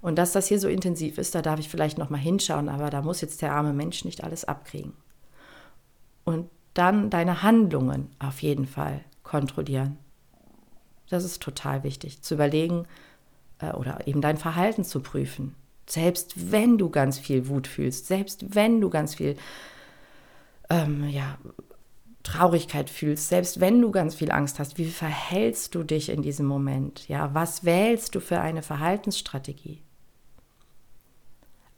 Und 0.00 0.16
dass 0.16 0.32
das 0.32 0.48
hier 0.48 0.58
so 0.58 0.68
intensiv 0.68 1.18
ist, 1.18 1.34
da 1.34 1.42
darf 1.42 1.60
ich 1.60 1.68
vielleicht 1.68 1.98
noch 1.98 2.10
mal 2.10 2.18
hinschauen, 2.18 2.68
aber 2.68 2.90
da 2.90 3.00
muss 3.00 3.20
jetzt 3.20 3.42
der 3.42 3.52
arme 3.52 3.72
Mensch 3.72 4.04
nicht 4.04 4.24
alles 4.24 4.44
abkriegen. 4.44 4.92
Und 6.24 6.50
dann 6.74 7.10
deine 7.10 7.42
Handlungen 7.42 8.10
auf 8.18 8.42
jeden 8.42 8.66
Fall 8.66 9.00
kontrollieren. 9.22 9.98
Das 11.08 11.24
ist 11.24 11.42
total 11.42 11.84
wichtig, 11.84 12.22
zu 12.22 12.34
überlegen 12.34 12.86
äh, 13.60 13.72
oder 13.72 14.06
eben 14.06 14.20
dein 14.20 14.36
Verhalten 14.36 14.84
zu 14.84 15.00
prüfen. 15.00 15.54
Selbst 15.90 16.52
wenn 16.52 16.78
du 16.78 16.90
ganz 16.90 17.18
viel 17.18 17.48
Wut 17.48 17.66
fühlst, 17.66 18.06
selbst 18.06 18.54
wenn 18.54 18.80
du 18.80 18.90
ganz 18.90 19.14
viel 19.14 19.36
ähm, 20.70 21.08
ja, 21.08 21.38
Traurigkeit 22.22 22.90
fühlst, 22.90 23.28
selbst 23.28 23.60
wenn 23.60 23.80
du 23.80 23.90
ganz 23.90 24.14
viel 24.14 24.30
Angst 24.30 24.58
hast, 24.58 24.76
wie 24.76 24.90
verhältst 24.90 25.74
du 25.74 25.82
dich 25.82 26.10
in 26.10 26.22
diesem 26.22 26.46
Moment? 26.46 27.08
Ja, 27.08 27.32
was 27.32 27.64
wählst 27.64 28.14
du 28.14 28.20
für 28.20 28.40
eine 28.40 28.62
Verhaltensstrategie? 28.62 29.82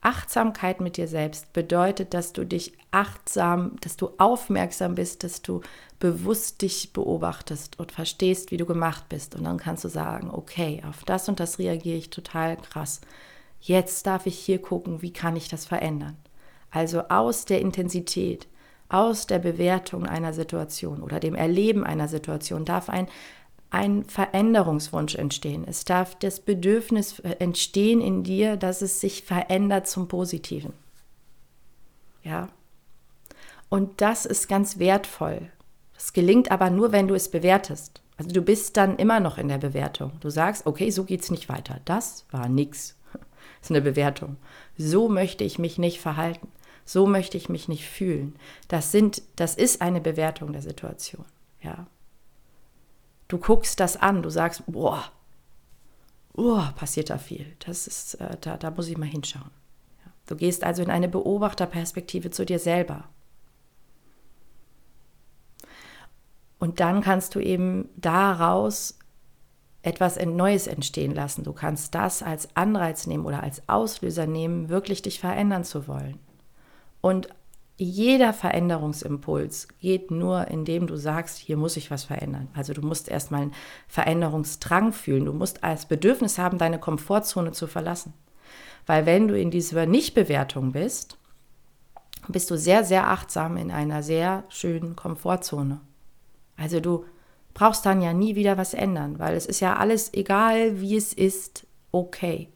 Achtsamkeit 0.02 0.80
mit 0.80 0.96
dir 0.96 1.08
selbst 1.08 1.52
bedeutet, 1.52 2.14
dass 2.14 2.32
du 2.32 2.46
dich 2.46 2.72
achtsam, 2.90 3.76
dass 3.82 3.96
du 3.96 4.10
aufmerksam 4.16 4.94
bist, 4.94 5.24
dass 5.24 5.42
du 5.42 5.60
bewusst 5.98 6.62
dich 6.62 6.94
beobachtest 6.94 7.78
und 7.78 7.92
verstehst, 7.92 8.50
wie 8.50 8.56
du 8.56 8.64
gemacht 8.64 9.10
bist. 9.10 9.34
Und 9.34 9.44
dann 9.44 9.58
kannst 9.58 9.84
du 9.84 9.88
sagen, 9.88 10.30
okay, 10.30 10.82
auf 10.88 11.04
das 11.04 11.28
und 11.28 11.38
das 11.38 11.58
reagiere 11.58 11.98
ich 11.98 12.08
total 12.08 12.56
krass. 12.56 13.02
Jetzt 13.60 14.06
darf 14.06 14.26
ich 14.26 14.38
hier 14.38 14.60
gucken, 14.60 15.02
wie 15.02 15.12
kann 15.12 15.36
ich 15.36 15.48
das 15.48 15.66
verändern. 15.66 16.16
Also 16.70 17.02
aus 17.08 17.44
der 17.44 17.60
Intensität, 17.60 18.48
aus 18.88 19.26
der 19.26 19.38
Bewertung 19.38 20.06
einer 20.06 20.32
Situation 20.32 21.02
oder 21.02 21.20
dem 21.20 21.34
Erleben 21.34 21.84
einer 21.84 22.08
Situation 22.08 22.64
darf 22.64 22.88
ein, 22.88 23.06
ein 23.70 24.04
Veränderungswunsch 24.04 25.14
entstehen. 25.14 25.64
Es 25.66 25.84
darf 25.84 26.16
das 26.16 26.40
Bedürfnis 26.40 27.20
entstehen 27.20 28.00
in 28.00 28.24
dir, 28.24 28.56
dass 28.56 28.82
es 28.82 29.00
sich 29.00 29.22
verändert 29.22 29.86
zum 29.86 30.08
Positiven. 30.08 30.72
Ja. 32.22 32.48
Und 33.68 34.00
das 34.00 34.26
ist 34.26 34.48
ganz 34.48 34.78
wertvoll. 34.78 35.50
Das 35.94 36.12
gelingt 36.12 36.50
aber 36.50 36.70
nur, 36.70 36.92
wenn 36.92 37.08
du 37.08 37.14
es 37.14 37.30
bewertest. 37.30 38.02
Also 38.16 38.32
du 38.32 38.42
bist 38.42 38.76
dann 38.76 38.96
immer 38.96 39.20
noch 39.20 39.38
in 39.38 39.48
der 39.48 39.58
Bewertung. 39.58 40.12
Du 40.20 40.30
sagst, 40.30 40.66
okay, 40.66 40.90
so 40.90 41.04
geht 41.04 41.22
es 41.22 41.30
nicht 41.30 41.48
weiter. 41.48 41.80
Das 41.84 42.26
war 42.30 42.48
nix. 42.48 42.96
Das 43.60 43.66
ist 43.66 43.76
eine 43.76 43.82
Bewertung. 43.82 44.36
So 44.76 45.08
möchte 45.08 45.44
ich 45.44 45.58
mich 45.58 45.78
nicht 45.78 46.00
verhalten. 46.00 46.48
So 46.84 47.06
möchte 47.06 47.36
ich 47.36 47.48
mich 47.48 47.68
nicht 47.68 47.86
fühlen. 47.86 48.36
Das 48.68 48.90
sind, 48.90 49.22
das 49.36 49.54
ist 49.54 49.82
eine 49.82 50.00
Bewertung 50.00 50.52
der 50.52 50.62
Situation. 50.62 51.24
Ja. 51.62 51.86
Du 53.28 53.38
guckst 53.38 53.78
das 53.78 53.96
an, 53.96 54.22
du 54.22 54.30
sagst, 54.30 54.64
boah, 54.66 55.04
oh, 56.34 56.62
passiert 56.74 57.10
da 57.10 57.18
viel. 57.18 57.54
Das 57.60 57.86
ist, 57.86 58.14
äh, 58.14 58.36
da, 58.40 58.56
da 58.56 58.70
muss 58.70 58.88
ich 58.88 58.98
mal 58.98 59.06
hinschauen. 59.06 59.50
Ja. 60.04 60.12
Du 60.26 60.36
gehst 60.36 60.64
also 60.64 60.82
in 60.82 60.90
eine 60.90 61.08
Beobachterperspektive 61.08 62.30
zu 62.30 62.44
dir 62.44 62.58
selber. 62.58 63.04
Und 66.58 66.80
dann 66.80 67.00
kannst 67.02 67.34
du 67.34 67.40
eben 67.40 67.88
daraus 67.96 68.98
etwas 69.82 70.18
Neues 70.24 70.66
entstehen 70.66 71.14
lassen. 71.14 71.44
Du 71.44 71.52
kannst 71.52 71.94
das 71.94 72.22
als 72.22 72.54
Anreiz 72.54 73.06
nehmen 73.06 73.24
oder 73.24 73.42
als 73.42 73.68
Auslöser 73.68 74.26
nehmen, 74.26 74.68
wirklich 74.68 75.02
dich 75.02 75.20
verändern 75.20 75.64
zu 75.64 75.88
wollen. 75.88 76.18
Und 77.00 77.28
jeder 77.82 78.34
Veränderungsimpuls 78.34 79.68
geht 79.80 80.10
nur, 80.10 80.48
indem 80.48 80.86
du 80.86 80.96
sagst, 80.96 81.38
hier 81.38 81.56
muss 81.56 81.78
ich 81.78 81.90
was 81.90 82.04
verändern. 82.04 82.48
Also 82.52 82.74
du 82.74 82.82
musst 82.82 83.08
erstmal 83.08 83.40
einen 83.40 83.54
Veränderungsdrang 83.88 84.92
fühlen. 84.92 85.24
Du 85.24 85.32
musst 85.32 85.64
als 85.64 85.86
Bedürfnis 85.86 86.36
haben, 86.36 86.58
deine 86.58 86.78
Komfortzone 86.78 87.52
zu 87.52 87.66
verlassen. 87.66 88.12
Weil 88.84 89.06
wenn 89.06 89.28
du 89.28 89.38
in 89.38 89.50
dieser 89.50 89.86
Nichtbewertung 89.86 90.72
bist, 90.72 91.16
bist 92.28 92.50
du 92.50 92.58
sehr, 92.58 92.84
sehr 92.84 93.08
achtsam 93.08 93.56
in 93.56 93.70
einer 93.70 94.02
sehr 94.02 94.44
schönen 94.50 94.94
Komfortzone. 94.94 95.80
Also 96.58 96.80
du 96.80 97.06
brauchst 97.54 97.84
dann 97.86 98.02
ja 98.02 98.12
nie 98.12 98.36
wieder 98.36 98.56
was 98.56 98.74
ändern, 98.74 99.18
weil 99.18 99.34
es 99.36 99.46
ist 99.46 99.60
ja 99.60 99.76
alles 99.76 100.12
egal, 100.14 100.80
wie 100.80 100.96
es 100.96 101.12
ist, 101.12 101.66
okay. 101.92 102.48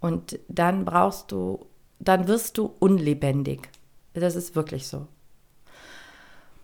Und 0.00 0.38
dann 0.48 0.84
brauchst 0.84 1.32
du, 1.32 1.66
dann 1.98 2.26
wirst 2.26 2.58
du 2.58 2.74
unlebendig. 2.78 3.68
Das 4.14 4.34
ist 4.34 4.56
wirklich 4.56 4.86
so. 4.86 5.06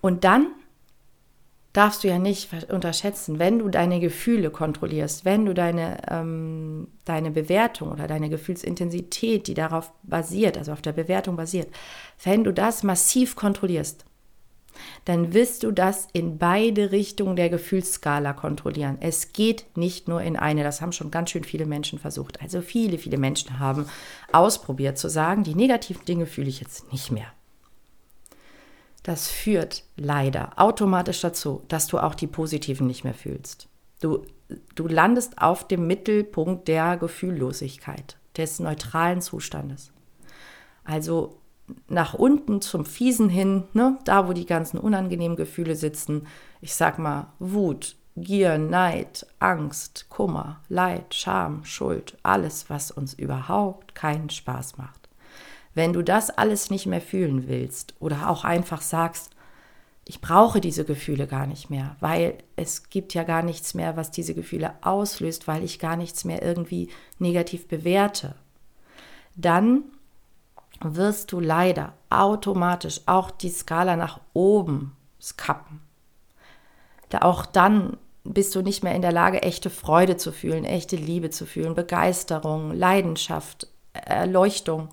Und 0.01 0.25
dann 0.25 0.49
darfst 1.73 2.03
du 2.03 2.09
ja 2.09 2.19
nicht 2.19 2.51
unterschätzen, 2.73 3.39
wenn 3.39 3.61
du 3.61 3.69
deine 3.69 4.01
Gefühle 4.01 4.51
kontrollierst, 4.51 5.25
wenn 5.25 5.45
du 5.45 5.55
deine, 5.55 5.99
ähm, 6.11 6.89
deine 7.05 7.31
Bewertung 7.31 7.93
oder 7.93 8.09
deine 8.09 8.29
Gefühlsintensität, 8.29 9.47
die 9.47 9.55
darauf 9.55 9.93
basiert, 10.03 10.59
also 10.59 10.73
auf 10.73 10.83
der 10.83 10.93
Bewertung 10.93 11.37
basiert, 11.37 11.69
wenn 12.25 12.43
du 12.43 12.53
das 12.53 12.83
massiv 12.83 13.37
kontrollierst, 13.37 14.05
dann 15.05 15.33
wirst 15.35 15.63
du 15.63 15.71
das 15.71 16.09
in 16.13 16.39
beide 16.39 16.93
Richtungen 16.93 17.37
der 17.37 17.51
Gefühlsskala 17.51 18.33
kontrollieren. 18.33 18.99
Es 19.01 19.33
geht 19.33 19.67
nicht 19.77 20.09
nur 20.09 20.23
in 20.23 20.37
eine, 20.37 20.63
das 20.63 20.81
haben 20.81 20.93
schon 20.93 21.11
ganz 21.11 21.31
schön 21.31 21.45
viele 21.45 21.67
Menschen 21.67 21.99
versucht. 21.99 22.41
Also 22.41 22.61
viele, 22.61 22.99
viele 22.99 23.19
Menschen 23.19 23.59
haben 23.59 23.87
ausprobiert 24.33 24.99
zu 24.99 25.09
sagen, 25.09 25.45
die 25.45 25.55
negativen 25.55 26.05
Dinge 26.05 26.27
fühle 26.27 26.49
ich 26.49 26.61
jetzt 26.61 26.93
nicht 26.93 27.11
mehr. 27.11 27.33
Das 29.03 29.29
führt 29.29 29.85
leider 29.97 30.53
automatisch 30.57 31.21
dazu, 31.21 31.63
dass 31.69 31.87
du 31.87 31.99
auch 31.99 32.15
die 32.15 32.27
positiven 32.27 32.87
nicht 32.87 33.05
mehr 33.05 33.15
fühlst. 33.15 33.69
Du, 34.01 34.25
du 34.75 34.87
landest 34.87 35.41
auf 35.41 35.67
dem 35.67 35.87
Mittelpunkt 35.87 36.69
der 36.69 36.97
Gefühllosigkeit, 36.97 38.17
des 38.37 38.61
neutralen 38.61 39.21
Zustandes. 39.21 39.93
Also 40.85 41.38
nach 41.89 42.15
unten 42.15 42.61
zum 42.61 42.85
Fiesen 42.85 43.29
hin, 43.29 43.65
ne, 43.73 43.99
da 44.05 44.29
wo 44.29 44.33
die 44.33 44.47
ganzen 44.47 44.79
unangenehmen 44.79 45.37
Gefühle 45.37 45.77
sitzen, 45.77 46.27
ich 46.61 46.75
sag 46.75 46.99
mal 46.99 47.33
Wut, 47.39 47.97
Gier, 48.17 48.59
Neid, 48.59 49.27
Angst, 49.39 50.07
Kummer, 50.09 50.61
Leid, 50.69 51.15
Scham, 51.15 51.65
Schuld, 51.65 52.17
alles, 52.23 52.69
was 52.69 52.91
uns 52.91 53.15
überhaupt 53.15 53.95
keinen 53.95 54.31
Spaß 54.31 54.77
macht. 54.77 55.09
Wenn 55.75 55.93
du 55.93 56.03
das 56.03 56.31
alles 56.31 56.71
nicht 56.71 56.87
mehr 56.87 57.01
fühlen 57.01 57.47
willst 57.47 57.95
oder 58.01 58.29
auch 58.29 58.45
einfach 58.45 58.81
sagst, 58.81 59.31
ich 60.05 60.21
brauche 60.23 60.61
diese 60.61 60.85
Gefühle 60.85 61.27
gar 61.27 61.47
nicht 61.47 61.69
mehr, 61.69 61.97
weil 62.01 62.39
es 62.57 62.89
gibt 62.89 63.13
ja 63.13 63.25
gar 63.25 63.43
nichts 63.43 63.75
mehr, 63.75 63.97
was 63.97 64.11
diese 64.11 64.35
Gefühle 64.35 64.73
auslöst, 64.81 65.47
weil 65.47 65.63
ich 65.63 65.79
gar 65.79 65.97
nichts 65.97 66.25
mehr 66.25 66.43
irgendwie 66.43 66.89
negativ 67.19 67.69
bewerte, 67.69 68.35
dann 69.37 69.85
wirst 70.81 71.33
du 71.33 71.41
leider 71.41 71.93
automatisch 72.11 73.01
auch 73.07 73.31
die 73.31 73.51
Skala 73.51 73.97
nach 73.97 74.21
oben 74.33 74.97
skappen. 75.21 75.81
Da 77.09 77.23
auch 77.23 77.47
dann 77.47 77.97
bist 78.25 78.55
du 78.55 78.63
nicht 78.63 78.85
mehr 78.85 78.95
in 78.95 79.03
der 79.03 79.13
Lage, 79.13 79.43
echte 79.43 79.71
Freude 79.71 80.17
zu 80.17 80.33
fühlen, 80.33 80.65
echte 80.65 80.97
Liebe 80.97 81.31
zu 81.31 81.47
fühlen, 81.47 81.75
Begeisterung, 81.75 82.73
Leidenschaft, 82.73 83.69
Erleuchtung, 83.93 84.89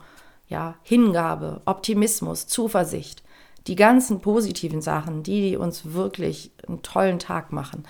ja, 0.48 0.76
Hingabe, 0.84 1.62
Optimismus, 1.66 2.48
Zuversicht. 2.48 3.24
Die 3.68 3.76
ganzen 3.76 4.22
positiven 4.22 4.82
Sachen, 4.82 5.24
die, 5.24 5.50
die 5.50 5.58
uns 5.58 5.94
wirklich 5.94 6.52
einen 6.68 6.84
tollen 6.84 7.20
Tag 7.20 7.52
machen, 7.52 7.84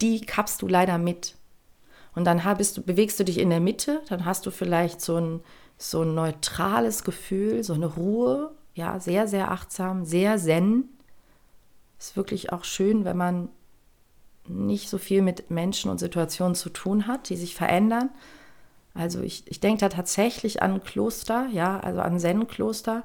die 0.00 0.20
kappst 0.20 0.62
du 0.62 0.68
leider 0.68 0.96
mit. 0.96 1.34
Und 2.14 2.24
dann 2.24 2.42
bist 2.56 2.76
du, 2.76 2.82
bewegst 2.82 3.18
du 3.20 3.24
dich 3.24 3.38
in 3.38 3.50
der 3.50 3.60
Mitte, 3.60 4.00
dann 4.08 4.24
hast 4.24 4.46
du 4.46 4.50
vielleicht 4.50 5.00
so 5.00 5.16
ein 5.16 5.40
so 5.78 6.02
ein 6.02 6.14
neutrales 6.14 7.04
Gefühl, 7.04 7.62
so 7.62 7.72
eine 7.72 7.86
Ruhe, 7.86 8.50
ja, 8.74 8.98
sehr, 9.00 9.28
sehr 9.28 9.50
achtsam, 9.50 10.04
sehr 10.04 10.36
zen. 10.36 10.88
Ist 11.98 12.16
wirklich 12.16 12.52
auch 12.52 12.64
schön, 12.64 13.04
wenn 13.04 13.16
man 13.16 13.48
nicht 14.46 14.88
so 14.88 14.98
viel 14.98 15.22
mit 15.22 15.50
Menschen 15.50 15.90
und 15.90 15.98
Situationen 15.98 16.54
zu 16.54 16.70
tun 16.70 17.06
hat, 17.06 17.28
die 17.28 17.36
sich 17.36 17.54
verändern. 17.54 18.10
Also 18.94 19.20
ich, 19.20 19.44
ich 19.46 19.60
denke 19.60 19.80
da 19.80 19.88
tatsächlich 19.88 20.62
an 20.62 20.82
Kloster, 20.82 21.46
ja, 21.52 21.78
also 21.80 22.00
an 22.00 22.18
Zen-Kloster. 22.18 23.04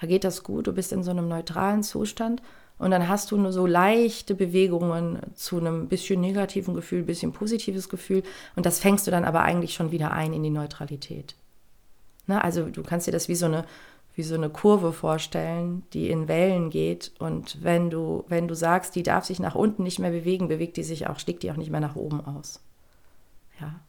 Da 0.00 0.06
geht 0.06 0.24
das 0.24 0.42
gut, 0.42 0.66
du 0.66 0.72
bist 0.72 0.92
in 0.92 1.02
so 1.02 1.10
einem 1.10 1.28
neutralen 1.28 1.82
Zustand 1.82 2.42
und 2.78 2.90
dann 2.90 3.08
hast 3.08 3.30
du 3.30 3.36
nur 3.36 3.52
so 3.52 3.66
leichte 3.66 4.34
Bewegungen 4.34 5.20
zu 5.34 5.58
einem 5.58 5.88
bisschen 5.88 6.20
negativen 6.20 6.74
Gefühl, 6.74 7.02
bisschen 7.02 7.32
positives 7.32 7.88
Gefühl 7.88 8.22
und 8.56 8.66
das 8.66 8.78
fängst 8.78 9.06
du 9.06 9.10
dann 9.10 9.24
aber 9.24 9.42
eigentlich 9.42 9.74
schon 9.74 9.90
wieder 9.90 10.12
ein 10.12 10.32
in 10.32 10.42
die 10.42 10.50
Neutralität. 10.50 11.34
Ne? 12.26 12.42
Also 12.42 12.68
du 12.68 12.82
kannst 12.82 13.06
dir 13.06 13.12
das 13.12 13.28
wie 13.28 13.34
so 13.34 13.46
eine 13.46 13.64
wie 14.14 14.22
so 14.22 14.34
eine 14.34 14.48
Kurve 14.48 14.92
vorstellen, 14.92 15.82
die 15.92 16.08
in 16.08 16.28
Wellen 16.28 16.70
geht. 16.70 17.12
Und 17.18 17.62
wenn 17.62 17.90
du, 17.90 18.24
wenn 18.28 18.46
du 18.46 18.54
sagst, 18.54 18.94
die 18.94 19.02
darf 19.02 19.24
sich 19.24 19.40
nach 19.40 19.56
unten 19.56 19.82
nicht 19.82 19.98
mehr 19.98 20.12
bewegen, 20.12 20.48
bewegt 20.48 20.76
die 20.76 20.84
sich 20.84 21.08
auch, 21.08 21.18
schlägt 21.18 21.42
die 21.42 21.50
auch 21.50 21.56
nicht 21.56 21.70
mehr 21.70 21.80
nach 21.80 21.96
oben 21.96 22.24
aus. 22.24 22.60
Ja. 23.60 23.80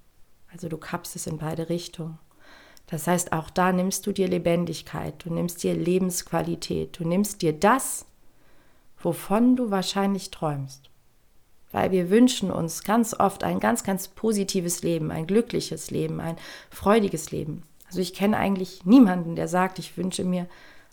Also 0.52 0.68
du 0.68 0.78
kappst 0.78 1.16
es 1.16 1.28
in 1.28 1.38
beide 1.38 1.70
Richtungen. 1.70 2.18
Das 2.88 3.08
heißt, 3.08 3.34
auch 3.34 3.50
da 3.50 3.72
nimmst 3.72 4.06
du 4.08 4.12
dir 4.12 4.28
Lebendigkeit, 4.28 5.14
du 5.24 5.34
nimmst 5.34 5.64
dir 5.64 5.74
Lebensqualität, 5.74 7.00
du 7.00 7.08
nimmst 7.08 7.42
dir 7.42 7.52
das, 7.52 8.06
wovon 9.00 9.56
du 9.56 9.72
wahrscheinlich 9.72 10.32
träumst. 10.32 10.90
Weil 11.72 11.92
wir 11.92 12.10
wünschen 12.10 12.52
uns 12.52 12.84
ganz 12.84 13.14
oft 13.20 13.44
ein 13.44 13.60
ganz, 13.60 13.84
ganz 13.84 14.08
positives 14.08 14.82
Leben, 14.82 15.12
ein 15.12 15.28
glückliches 15.28 15.92
Leben, 15.92 16.20
ein 16.20 16.38
freudiges 16.70 17.32
Leben. 17.32 17.64
Also 17.96 18.02
ich 18.02 18.14
kenne 18.14 18.36
eigentlich 18.36 18.84
niemanden, 18.84 19.38
der 19.38 19.48
sagt, 19.48 19.80
ich 19.80 19.96
wünsche 19.96 20.26
mir 20.26 20.48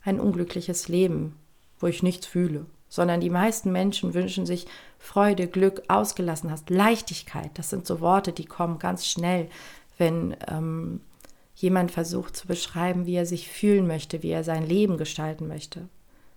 ein 0.05 0.21
unglückliches 0.21 0.87
Leben, 0.87 1.35
wo 1.77 1.87
ich 1.87 2.01
nichts 2.01 2.25
fühle, 2.25 2.65
sondern 2.87 3.19
die 3.19 3.29
meisten 3.29 3.73
Menschen 3.73 4.13
wünschen 4.13 4.45
sich 4.45 4.67
Freude, 4.99 5.47
Glück, 5.47 5.83
Ausgelassenheit, 5.89 6.69
Leichtigkeit. 6.69 7.51
Das 7.55 7.69
sind 7.69 7.85
so 7.85 7.99
Worte, 7.99 8.31
die 8.31 8.45
kommen 8.45 8.79
ganz 8.79 9.05
schnell, 9.05 9.49
wenn 9.97 10.37
ähm, 10.47 11.01
jemand 11.55 11.91
versucht 11.91 12.37
zu 12.37 12.47
beschreiben, 12.47 13.05
wie 13.05 13.15
er 13.15 13.25
sich 13.25 13.49
fühlen 13.49 13.85
möchte, 13.85 14.23
wie 14.23 14.31
er 14.31 14.45
sein 14.45 14.65
Leben 14.65 14.97
gestalten 14.97 15.49
möchte. 15.49 15.89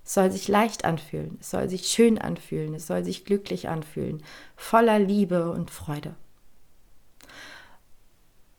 Es 0.04 0.14
soll 0.14 0.32
sich 0.32 0.48
leicht 0.48 0.84
anfühlen, 0.84 1.38
es 1.40 1.52
soll 1.52 1.68
sich 1.68 1.86
schön 1.86 2.18
anfühlen, 2.18 2.74
es 2.74 2.88
soll 2.88 3.04
sich 3.04 3.24
glücklich 3.24 3.68
anfühlen, 3.68 4.20
voller 4.56 4.98
Liebe 4.98 5.48
und 5.48 5.70
Freude. 5.70 6.16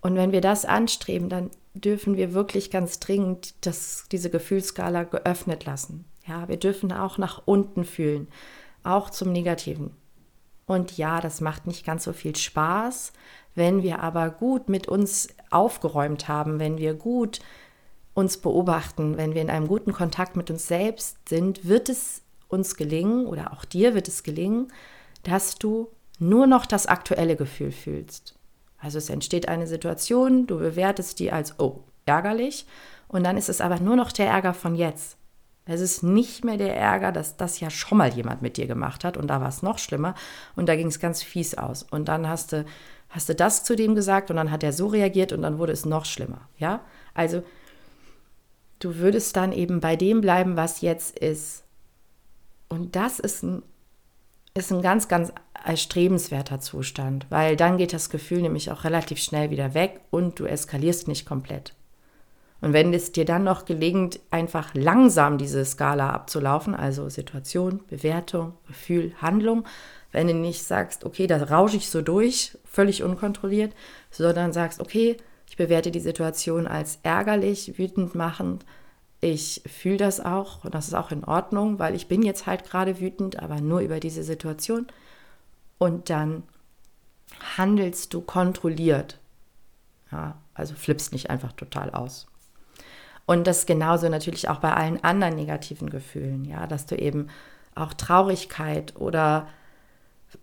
Und 0.07 0.15
wenn 0.15 0.31
wir 0.31 0.39
das 0.39 0.63
anstreben, 0.63 1.27
dann 1.27 1.51
dürfen 1.73 2.15
wir 2.15 2.31
wirklich 2.31 2.71
ganz 2.71 3.01
dringend 3.01 3.55
das, 3.65 4.05
diese 4.09 4.29
Gefühlsskala 4.29 5.03
geöffnet 5.03 5.65
lassen. 5.65 6.05
Ja, 6.25 6.47
wir 6.47 6.55
dürfen 6.55 6.93
auch 6.93 7.17
nach 7.17 7.41
unten 7.43 7.83
fühlen, 7.83 8.29
auch 8.83 9.09
zum 9.09 9.33
Negativen. 9.33 9.91
Und 10.65 10.97
ja, 10.97 11.19
das 11.19 11.41
macht 11.41 11.67
nicht 11.67 11.85
ganz 11.85 12.05
so 12.05 12.13
viel 12.13 12.37
Spaß, 12.37 13.11
wenn 13.53 13.83
wir 13.83 13.99
aber 13.99 14.29
gut 14.29 14.69
mit 14.69 14.87
uns 14.87 15.27
aufgeräumt 15.49 16.29
haben, 16.29 16.57
wenn 16.57 16.77
wir 16.77 16.93
gut 16.93 17.41
uns 18.13 18.37
beobachten, 18.37 19.17
wenn 19.17 19.33
wir 19.33 19.41
in 19.41 19.49
einem 19.49 19.67
guten 19.67 19.91
Kontakt 19.91 20.37
mit 20.37 20.49
uns 20.49 20.69
selbst 20.69 21.27
sind, 21.27 21.67
wird 21.67 21.89
es 21.89 22.21
uns 22.47 22.77
gelingen 22.77 23.25
oder 23.25 23.51
auch 23.51 23.65
dir 23.65 23.93
wird 23.93 24.07
es 24.07 24.23
gelingen, 24.23 24.71
dass 25.23 25.55
du 25.55 25.89
nur 26.17 26.47
noch 26.47 26.65
das 26.65 26.85
aktuelle 26.85 27.35
Gefühl 27.35 27.73
fühlst. 27.73 28.36
Also 28.87 28.99
es 28.99 29.09
entsteht 29.09 29.49
eine 29.49 29.67
Situation, 29.67 30.47
du 30.47 30.59
bewertest 30.59 31.19
die 31.19 31.29
als, 31.29 31.59
oh, 31.59 31.83
ärgerlich. 32.05 32.65
Und 33.09 33.25
dann 33.25 33.35
ist 33.35 33.49
es 33.49 33.59
aber 33.59 33.81
nur 33.81 33.97
noch 33.97 34.13
der 34.13 34.29
Ärger 34.29 34.53
von 34.53 34.75
jetzt. 34.75 35.17
Es 35.65 35.81
ist 35.81 36.03
nicht 36.03 36.45
mehr 36.45 36.55
der 36.55 36.73
Ärger, 36.73 37.11
dass 37.11 37.35
das 37.35 37.59
ja 37.59 37.69
schon 37.69 37.97
mal 37.97 38.13
jemand 38.13 38.41
mit 38.41 38.55
dir 38.55 38.65
gemacht 38.65 39.03
hat 39.03 39.17
und 39.17 39.27
da 39.27 39.41
war 39.41 39.49
es 39.49 39.61
noch 39.61 39.77
schlimmer 39.77 40.15
und 40.55 40.69
da 40.69 40.77
ging 40.77 40.87
es 40.87 41.01
ganz 41.01 41.21
fies 41.21 41.55
aus. 41.55 41.83
Und 41.83 42.07
dann 42.07 42.29
hast 42.29 42.53
du, 42.53 42.63
hast 43.09 43.27
du 43.27 43.35
das 43.35 43.65
zu 43.65 43.75
dem 43.75 43.93
gesagt 43.93 44.29
und 44.31 44.37
dann 44.37 44.51
hat 44.51 44.63
er 44.63 44.71
so 44.71 44.87
reagiert 44.87 45.33
und 45.33 45.41
dann 45.41 45.57
wurde 45.57 45.73
es 45.73 45.85
noch 45.85 46.05
schlimmer. 46.05 46.47
Ja, 46.57 46.79
also 47.13 47.43
du 48.79 48.95
würdest 48.95 49.35
dann 49.35 49.51
eben 49.51 49.81
bei 49.81 49.97
dem 49.97 50.21
bleiben, 50.21 50.55
was 50.55 50.79
jetzt 50.79 51.19
ist. 51.19 51.65
Und 52.69 52.95
das 52.95 53.19
ist 53.19 53.43
ein 53.43 53.63
ist 54.57 54.71
ein 54.71 54.81
ganz, 54.81 55.07
ganz 55.07 55.31
erstrebenswerter 55.63 56.59
Zustand, 56.59 57.25
weil 57.29 57.55
dann 57.55 57.77
geht 57.77 57.93
das 57.93 58.09
Gefühl 58.09 58.41
nämlich 58.41 58.71
auch 58.71 58.83
relativ 58.83 59.19
schnell 59.19 59.49
wieder 59.49 59.73
weg 59.73 60.01
und 60.11 60.39
du 60.39 60.45
eskalierst 60.45 61.07
nicht 61.07 61.25
komplett. 61.25 61.73
Und 62.59 62.73
wenn 62.73 62.93
es 62.93 63.11
dir 63.11 63.25
dann 63.25 63.43
noch 63.43 63.65
gelingt, 63.65 64.19
einfach 64.31 64.73
langsam 64.73 65.37
diese 65.37 65.63
Skala 65.63 66.09
abzulaufen, 66.09 66.73
also 66.73 67.07
Situation, 67.07 67.81
Bewertung, 67.87 68.53
Gefühl, 68.67 69.13
Handlung, 69.21 69.65
wenn 70.11 70.27
du 70.27 70.33
nicht 70.33 70.63
sagst, 70.63 71.05
okay, 71.05 71.27
da 71.27 71.37
rausche 71.37 71.77
ich 71.77 71.89
so 71.89 72.01
durch, 72.01 72.57
völlig 72.65 73.03
unkontrolliert, 73.03 73.73
sondern 74.09 74.53
sagst, 74.53 74.79
okay, 74.79 75.17
ich 75.47 75.57
bewerte 75.57 75.91
die 75.91 75.99
Situation 75.99 76.65
als 76.65 76.99
ärgerlich, 77.03 77.77
wütend 77.77 78.15
machend, 78.15 78.65
ich 79.31 79.61
fühle 79.65 79.97
das 79.97 80.19
auch 80.19 80.63
und 80.63 80.73
das 80.73 80.87
ist 80.87 80.93
auch 80.93 81.11
in 81.11 81.23
Ordnung, 81.23 81.79
weil 81.79 81.95
ich 81.95 82.07
bin 82.07 82.23
jetzt 82.23 82.45
halt 82.45 82.63
gerade 82.63 82.99
wütend, 82.99 83.39
aber 83.39 83.61
nur 83.61 83.81
über 83.81 83.99
diese 83.99 84.23
Situation. 84.23 84.87
Und 85.77 86.09
dann 86.09 86.43
handelst 87.57 88.13
du 88.13 88.21
kontrolliert. 88.21 89.19
Ja, 90.11 90.37
also 90.53 90.75
flippst 90.75 91.11
nicht 91.11 91.29
einfach 91.29 91.51
total 91.53 91.91
aus. 91.91 92.27
Und 93.25 93.45
das 93.45 93.65
genauso 93.65 94.07
natürlich 94.07 94.47
auch 94.49 94.59
bei 94.59 94.73
allen 94.73 95.03
anderen 95.03 95.35
negativen 95.35 95.89
Gefühlen, 95.89 96.45
ja, 96.45 96.65
dass 96.65 96.85
du 96.85 96.95
eben 96.95 97.27
auch 97.75 97.93
Traurigkeit 97.93 98.95
oder 98.95 99.47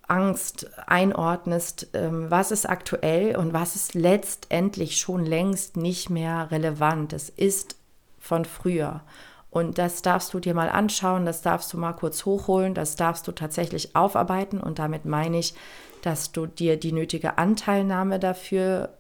Angst 0.07 0.71
einordnest, 0.87 1.89
ähm, 1.95 2.31
was 2.31 2.51
ist 2.51 2.69
aktuell 2.69 3.37
und 3.37 3.53
was 3.53 3.75
ist 3.75 3.95
letztendlich 3.95 4.99
schon 4.99 5.25
längst 5.25 5.77
nicht 5.77 6.11
mehr 6.11 6.51
relevant. 6.51 7.13
Es 7.13 7.29
ist 7.29 7.77
von 8.25 8.47
früher. 8.47 9.03
Und 9.51 9.79
das 9.79 10.03
darfst 10.03 10.33
du 10.35 10.41
dir 10.41 10.55
mal 10.55 10.69
anschauen, 10.69 11.27
das 11.27 11.43
darfst 11.43 11.73
du 11.73 11.79
mal 11.79 11.93
kurz 11.93 12.25
hochholen, 12.25 12.75
das 12.75 12.97
darfst 12.97 13.29
du 13.29 13.33
tatsächlich 13.33 13.95
aufarbeiten. 13.95 14.61
Und 14.61 14.79
damit 14.79 15.05
meine 15.05 15.39
ich, 15.39 15.55
dass 16.03 16.33
du 16.33 16.47
dir 16.47 16.77
die 16.77 16.93
nötige 16.93 17.39
Anteilnahme 17.39 18.19
dafür 18.19 18.95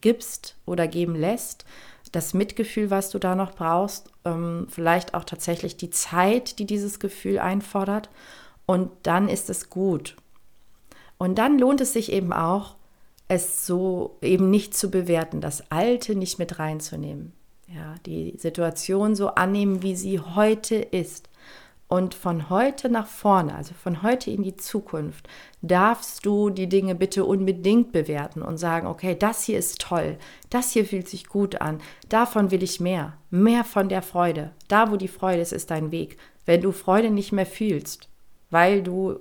gibst 0.00 0.56
oder 0.66 0.86
geben 0.86 1.16
lässt, 1.16 1.64
das 2.12 2.34
Mitgefühl, 2.34 2.90
was 2.90 3.10
du 3.10 3.18
da 3.18 3.34
noch 3.34 3.54
brauchst, 3.54 4.10
ähm, 4.24 4.66
vielleicht 4.70 5.14
auch 5.14 5.24
tatsächlich 5.24 5.76
die 5.76 5.90
Zeit, 5.90 6.58
die 6.58 6.66
dieses 6.66 7.00
Gefühl 7.00 7.38
einfordert. 7.38 8.10
Und 8.66 8.90
dann 9.02 9.28
ist 9.28 9.50
es 9.50 9.70
gut. 9.70 10.16
Und 11.18 11.36
dann 11.38 11.58
lohnt 11.58 11.80
es 11.80 11.94
sich 11.94 12.12
eben 12.12 12.32
auch, 12.32 12.76
es 13.28 13.66
so 13.66 14.18
eben 14.20 14.50
nicht 14.50 14.76
zu 14.76 14.90
bewerten, 14.90 15.40
das 15.40 15.70
Alte 15.72 16.14
nicht 16.14 16.38
mit 16.38 16.58
reinzunehmen. 16.58 17.32
Ja, 17.68 17.96
die 18.06 18.34
Situation 18.38 19.16
so 19.16 19.28
annehmen, 19.28 19.82
wie 19.82 19.96
sie 19.96 20.20
heute 20.20 20.76
ist. 20.76 21.28
Und 21.88 22.14
von 22.14 22.50
heute 22.50 22.88
nach 22.88 23.06
vorne, 23.06 23.54
also 23.54 23.72
von 23.74 24.02
heute 24.02 24.30
in 24.30 24.42
die 24.42 24.56
Zukunft, 24.56 25.28
darfst 25.62 26.26
du 26.26 26.50
die 26.50 26.68
Dinge 26.68 26.96
bitte 26.96 27.24
unbedingt 27.24 27.92
bewerten 27.92 28.42
und 28.42 28.58
sagen, 28.58 28.88
okay, 28.88 29.16
das 29.16 29.44
hier 29.44 29.58
ist 29.58 29.80
toll, 29.80 30.18
das 30.50 30.72
hier 30.72 30.84
fühlt 30.84 31.08
sich 31.08 31.28
gut 31.28 31.60
an, 31.60 31.80
davon 32.08 32.50
will 32.50 32.64
ich 32.64 32.80
mehr, 32.80 33.16
mehr 33.30 33.62
von 33.62 33.88
der 33.88 34.02
Freude. 34.02 34.50
Da, 34.66 34.90
wo 34.90 34.96
die 34.96 35.06
Freude 35.06 35.40
ist, 35.40 35.52
ist 35.52 35.70
dein 35.70 35.92
Weg. 35.92 36.16
Wenn 36.44 36.60
du 36.60 36.72
Freude 36.72 37.10
nicht 37.10 37.30
mehr 37.30 37.46
fühlst, 37.46 38.08
weil 38.50 38.82
du 38.82 39.12
äh, 39.12 39.16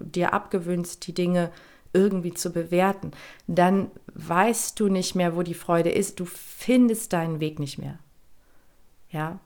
dir 0.00 0.32
abgewöhnst, 0.32 1.06
die 1.06 1.14
Dinge 1.14 1.50
irgendwie 1.96 2.34
zu 2.34 2.50
bewerten, 2.50 3.12
dann 3.46 3.90
weißt 4.14 4.78
du 4.78 4.88
nicht 4.88 5.14
mehr, 5.14 5.34
wo 5.34 5.42
die 5.42 5.54
Freude 5.54 5.90
ist. 5.90 6.20
Du 6.20 6.26
findest 6.26 7.12
deinen 7.12 7.40
Weg 7.40 7.58
nicht 7.58 7.78
mehr. 7.78 7.98
Ja. 9.10 9.38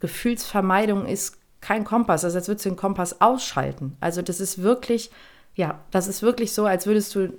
Gefühlsvermeidung 0.00 1.06
ist 1.06 1.38
kein 1.60 1.84
Kompass, 1.84 2.24
also 2.24 2.36
als 2.38 2.48
würdest 2.48 2.66
du 2.66 2.70
den 2.70 2.76
Kompass 2.76 3.20
ausschalten. 3.20 3.96
Also 4.00 4.20
das 4.20 4.38
ist 4.38 4.62
wirklich, 4.62 5.10
ja, 5.54 5.80
das 5.90 6.08
ist 6.08 6.22
wirklich 6.22 6.52
so, 6.52 6.66
als 6.66 6.86
würdest 6.86 7.14
du, 7.14 7.32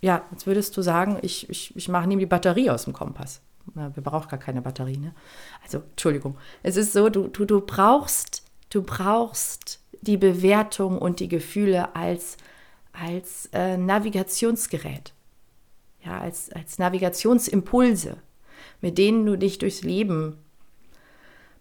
ja, 0.00 0.22
als 0.32 0.46
würdest 0.46 0.76
du 0.76 0.82
sagen, 0.82 1.18
ich, 1.22 1.48
ich, 1.50 1.76
ich 1.76 1.88
mache 1.88 2.08
nehme 2.08 2.20
die 2.20 2.26
Batterie 2.26 2.70
aus 2.70 2.84
dem 2.84 2.94
Kompass. 2.94 3.42
Na, 3.74 3.94
wir 3.94 4.02
brauchen 4.02 4.28
gar 4.28 4.38
keine 4.38 4.62
Batterie, 4.62 4.96
ne? 4.96 5.14
Also, 5.62 5.82
Entschuldigung. 5.90 6.38
Es 6.62 6.76
ist 6.76 6.94
so, 6.94 7.10
du, 7.10 7.28
du, 7.28 7.44
du 7.44 7.60
brauchst, 7.60 8.42
du 8.70 8.82
brauchst 8.82 9.80
die 10.00 10.16
Bewertung 10.16 10.98
und 10.98 11.20
die 11.20 11.28
Gefühle 11.28 11.94
als 11.94 12.36
als 13.00 13.48
äh, 13.52 13.76
Navigationsgerät, 13.76 15.12
ja, 16.04 16.20
als, 16.20 16.50
als 16.52 16.78
Navigationsimpulse, 16.78 18.16
mit 18.80 18.98
denen 18.98 19.26
du 19.26 19.36
dich 19.36 19.58
durchs 19.58 19.82
Leben 19.82 20.38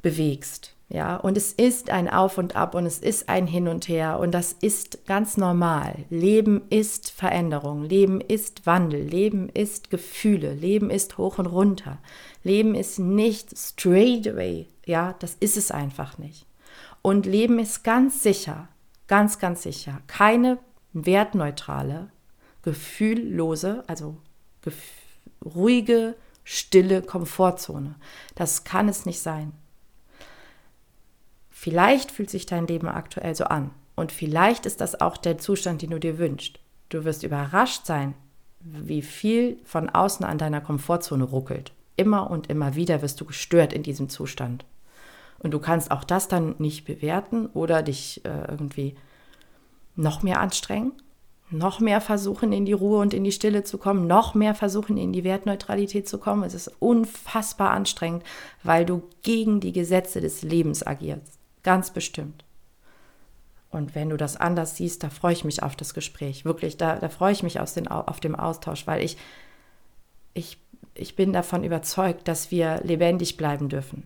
bewegst. 0.01 0.73
Ja, 0.89 1.17
und 1.17 1.35
es 1.35 1.51
ist 1.51 1.89
ein 1.89 2.09
Auf 2.09 2.37
und 2.37 2.55
Ab 2.55 2.73
und 2.73 2.85
es 2.85 2.99
ist 2.99 3.27
ein 3.27 3.45
Hin 3.45 3.67
und 3.67 3.89
Her 3.89 4.19
und 4.19 4.31
das 4.31 4.53
ist 4.53 5.05
ganz 5.05 5.35
normal. 5.35 6.05
Leben 6.09 6.61
ist 6.69 7.11
Veränderung, 7.11 7.83
Leben 7.83 8.21
ist 8.21 8.65
Wandel, 8.65 9.01
Leben 9.01 9.49
ist 9.49 9.89
Gefühle, 9.89 10.53
Leben 10.53 10.89
ist 10.89 11.17
hoch 11.17 11.39
und 11.39 11.47
runter. 11.47 11.97
Leben 12.41 12.73
ist 12.73 12.99
nicht 12.99 13.57
straight 13.57 14.29
away, 14.29 14.67
ja, 14.85 15.13
das 15.19 15.35
ist 15.41 15.57
es 15.57 15.71
einfach 15.71 16.17
nicht. 16.19 16.45
Und 17.01 17.25
Leben 17.25 17.59
ist 17.59 17.83
ganz 17.83 18.23
sicher, 18.23 18.69
ganz, 19.07 19.39
ganz 19.39 19.63
sicher, 19.63 20.01
keine 20.07 20.57
wertneutrale, 20.93 22.09
gefühllose, 22.63 23.83
also 23.87 24.17
gef 24.61 24.75
ruhige, 25.43 26.15
stille 26.43 27.01
Komfortzone. 27.01 27.95
Das 28.35 28.63
kann 28.63 28.89
es 28.89 29.05
nicht 29.05 29.19
sein. 29.19 29.51
Vielleicht 31.51 32.11
fühlt 32.11 32.29
sich 32.29 32.45
dein 32.45 32.67
Leben 32.67 32.87
aktuell 32.87 33.35
so 33.35 33.45
an 33.45 33.71
und 33.95 34.11
vielleicht 34.11 34.65
ist 34.65 34.79
das 34.79 35.01
auch 35.01 35.17
der 35.17 35.37
Zustand, 35.37 35.81
den 35.81 35.89
du 35.89 35.99
dir 35.99 36.17
wünschst. 36.17 36.59
Du 36.89 37.03
wirst 37.03 37.23
überrascht 37.23 37.85
sein, 37.85 38.13
wie 38.59 39.01
viel 39.01 39.59
von 39.65 39.89
außen 39.89 40.25
an 40.25 40.37
deiner 40.37 40.61
Komfortzone 40.61 41.23
ruckelt. 41.23 41.73
Immer 41.95 42.29
und 42.29 42.47
immer 42.47 42.75
wieder 42.75 43.01
wirst 43.01 43.19
du 43.19 43.25
gestört 43.25 43.73
in 43.73 43.83
diesem 43.83 44.07
Zustand. 44.07 44.65
Und 45.39 45.51
du 45.51 45.59
kannst 45.59 45.91
auch 45.91 46.03
das 46.03 46.27
dann 46.27 46.55
nicht 46.59 46.85
bewerten 46.85 47.47
oder 47.47 47.81
dich 47.81 48.23
äh, 48.23 48.45
irgendwie 48.49 48.95
noch 49.97 50.23
mehr 50.23 50.39
anstrengen, 50.39 50.93
noch 51.49 51.79
mehr 51.79 52.01
versuchen, 52.01 52.51
in 52.51 52.65
die 52.65 52.73
Ruhe 52.73 52.99
und 52.99 53.13
in 53.13 53.23
die 53.23 53.31
Stille 53.31 53.63
zu 53.63 53.77
kommen, 53.77 54.07
noch 54.07 54.35
mehr 54.35 54.53
versuchen, 54.53 54.97
in 54.97 55.13
die 55.13 55.23
Wertneutralität 55.23 56.07
zu 56.07 56.17
kommen. 56.17 56.43
Es 56.43 56.53
ist 56.53 56.71
unfassbar 56.79 57.71
anstrengend, 57.71 58.23
weil 58.63 58.85
du 58.85 59.03
gegen 59.23 59.59
die 59.59 59.71
Gesetze 59.71 60.21
des 60.21 60.41
Lebens 60.43 60.85
agierst. 60.85 61.39
Ganz 61.63 61.91
bestimmt. 61.91 62.43
Und 63.69 63.95
wenn 63.95 64.09
du 64.09 64.17
das 64.17 64.37
anders 64.37 64.77
siehst, 64.77 65.03
da 65.03 65.09
freue 65.09 65.33
ich 65.33 65.43
mich 65.43 65.63
auf 65.63 65.75
das 65.75 65.93
Gespräch. 65.93 66.45
Wirklich, 66.45 66.77
da, 66.77 66.95
da 66.95 67.09
freue 67.09 67.33
ich 67.33 67.43
mich 67.43 67.59
aus 67.59 67.73
den, 67.73 67.87
auf 67.87 68.19
dem 68.19 68.35
Austausch, 68.35 68.87
weil 68.87 69.03
ich, 69.03 69.17
ich, 70.33 70.57
ich 70.95 71.15
bin 71.15 71.33
davon 71.33 71.63
überzeugt, 71.63 72.27
dass 72.27 72.51
wir 72.51 72.81
lebendig 72.83 73.37
bleiben 73.37 73.69
dürfen. 73.69 74.03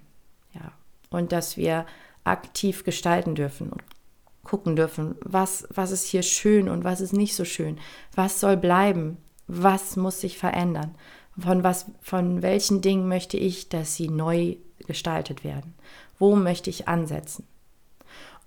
Ja. 0.54 0.72
Und 1.10 1.32
dass 1.32 1.58
wir 1.58 1.86
aktiv 2.24 2.84
gestalten 2.84 3.36
dürfen 3.36 3.70
und 3.70 3.82
gucken 4.44 4.76
dürfen, 4.76 5.16
was, 5.22 5.68
was 5.74 5.92
ist 5.92 6.06
hier 6.06 6.24
schön 6.24 6.70
und 6.70 6.84
was 6.84 7.02
ist 7.02 7.14
nicht 7.14 7.36
so 7.36 7.46
schön, 7.46 7.78
was 8.16 8.40
soll 8.40 8.58
bleiben, 8.58 9.18
was 9.48 9.96
muss 9.96 10.22
sich 10.22 10.38
verändern, 10.38 10.96
von, 11.38 11.64
was, 11.64 11.86
von 12.02 12.42
welchen 12.42 12.82
Dingen 12.82 13.08
möchte 13.08 13.38
ich, 13.38 13.70
dass 13.70 13.96
sie 13.96 14.10
neu 14.10 14.56
gestaltet 14.88 15.44
werden, 15.44 15.74
wo 16.20 16.36
möchte 16.36 16.70
ich 16.70 16.88
ansetzen. 16.88 17.46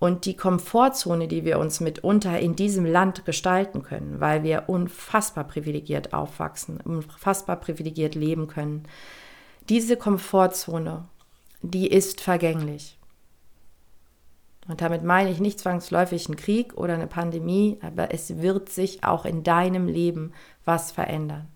Und 0.01 0.27
die 0.27 0.37
Komfortzone, 0.37 1.29
die 1.29 1.45
wir 1.45 1.59
uns 1.59 1.81
mitunter 1.81 2.39
in 2.39 2.57
diesem 2.57 2.85
Land 2.85 3.25
gestalten 3.25 3.83
können, 3.83 4.21
weil 4.21 4.43
wir 4.43 4.65
unfassbar 4.67 5.45
privilegiert 5.45 6.13
aufwachsen, 6.13 6.81
unfassbar 6.81 7.57
privilegiert 7.57 8.15
leben 8.15 8.49
können, 8.49 8.83
diese 9.69 9.97
Komfortzone, 9.97 11.09
die 11.63 11.91
ist 11.91 12.21
vergänglich. 12.21 12.99
Und 14.67 14.81
damit 14.81 15.05
meine 15.05 15.31
ich 15.31 15.41
nicht 15.41 15.61
zwangsläufig 15.61 16.27
einen 16.27 16.37
Krieg 16.37 16.75
oder 16.75 16.95
eine 16.95 17.07
Pandemie, 17.07 17.79
aber 17.83 18.15
es 18.15 18.41
wird 18.41 18.71
sich 18.71 19.05
auch 19.05 19.25
in 19.25 19.43
deinem 19.43 19.89
Leben 19.89 20.33
was 20.65 20.91
verändern. 20.91 21.49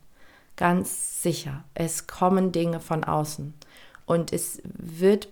Ganz 0.56 1.22
sicher. 1.22 1.64
Es 1.74 2.06
kommen 2.06 2.52
Dinge 2.52 2.80
von 2.80 3.04
außen. 3.04 3.54
Und 4.04 4.32
es 4.32 4.60
wird, 4.64 5.28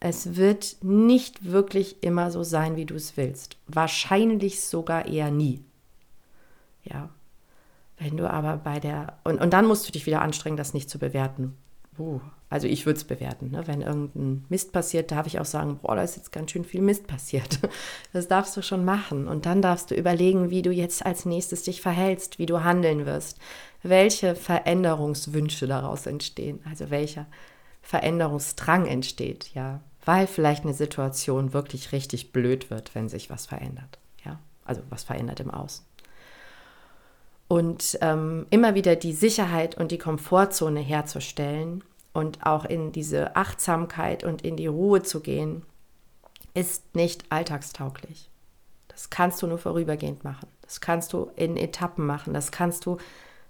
es 0.00 0.36
wird 0.36 0.76
nicht 0.82 1.50
wirklich 1.50 2.02
immer 2.02 2.30
so 2.30 2.42
sein, 2.42 2.76
wie 2.76 2.86
du 2.86 2.94
es 2.94 3.16
willst. 3.16 3.56
Wahrscheinlich 3.66 4.62
sogar 4.62 5.06
eher 5.06 5.30
nie. 5.30 5.62
Ja. 6.84 7.10
Wenn 7.98 8.16
du 8.16 8.28
aber 8.28 8.56
bei 8.56 8.80
der, 8.80 9.18
und, 9.24 9.40
und 9.40 9.52
dann 9.52 9.66
musst 9.66 9.86
du 9.88 9.92
dich 9.92 10.06
wieder 10.06 10.22
anstrengen, 10.22 10.56
das 10.56 10.74
nicht 10.74 10.90
zu 10.90 10.98
bewerten. 10.98 11.56
Uh, 11.98 12.20
also 12.50 12.66
ich 12.66 12.86
würde 12.86 12.98
es 12.98 13.04
bewerten. 13.04 13.50
Ne? 13.50 13.66
Wenn 13.66 13.80
irgendein 13.80 14.44
Mist 14.48 14.72
passiert, 14.72 15.10
darf 15.10 15.26
ich 15.26 15.40
auch 15.40 15.44
sagen, 15.44 15.78
boah, 15.82 15.96
da 15.96 16.02
ist 16.02 16.16
jetzt 16.16 16.32
ganz 16.32 16.50
schön 16.50 16.64
viel 16.64 16.82
Mist 16.82 17.06
passiert. 17.06 17.58
Das 18.12 18.28
darfst 18.28 18.56
du 18.56 18.62
schon 18.62 18.84
machen. 18.84 19.26
Und 19.26 19.44
dann 19.44 19.60
darfst 19.60 19.90
du 19.90 19.96
überlegen, 19.96 20.50
wie 20.50 20.62
du 20.62 20.70
jetzt 20.70 21.04
als 21.04 21.24
nächstes 21.24 21.64
dich 21.64 21.80
verhältst, 21.80 22.38
wie 22.38 22.46
du 22.46 22.62
handeln 22.62 23.06
wirst, 23.06 23.40
welche 23.82 24.36
Veränderungswünsche 24.36 25.66
daraus 25.66 26.06
entstehen, 26.06 26.60
also 26.68 26.90
welcher 26.90 27.26
Veränderungsdrang 27.82 28.86
entsteht, 28.86 29.50
ja, 29.54 29.80
weil 30.04 30.26
vielleicht 30.26 30.64
eine 30.64 30.74
Situation 30.74 31.52
wirklich 31.52 31.92
richtig 31.92 32.32
blöd 32.32 32.70
wird, 32.70 32.94
wenn 32.94 33.08
sich 33.08 33.30
was 33.30 33.46
verändert, 33.46 33.98
ja, 34.24 34.38
also 34.64 34.80
was 34.90 35.04
verändert 35.04 35.40
im 35.40 35.50
Außen. 35.50 35.84
Und 37.48 37.98
ähm, 38.00 38.46
immer 38.50 38.74
wieder 38.74 38.96
die 38.96 39.12
Sicherheit 39.12 39.76
und 39.76 39.92
die 39.92 39.98
Komfortzone 39.98 40.80
herzustellen, 40.80 41.84
und 42.14 42.46
auch 42.46 42.64
in 42.64 42.92
diese 42.92 43.36
Achtsamkeit 43.36 44.24
und 44.24 44.42
in 44.42 44.56
die 44.56 44.68
Ruhe 44.68 45.02
zu 45.02 45.20
gehen, 45.20 45.62
ist 46.54 46.94
nicht 46.94 47.24
alltagstauglich. 47.28 48.30
Das 48.88 49.10
kannst 49.10 49.42
du 49.42 49.48
nur 49.48 49.58
vorübergehend 49.58 50.22
machen. 50.22 50.48
Das 50.62 50.80
kannst 50.80 51.12
du 51.12 51.30
in 51.34 51.56
Etappen 51.56 52.06
machen. 52.06 52.32
Das 52.32 52.52
kannst 52.52 52.86
du 52.86 52.98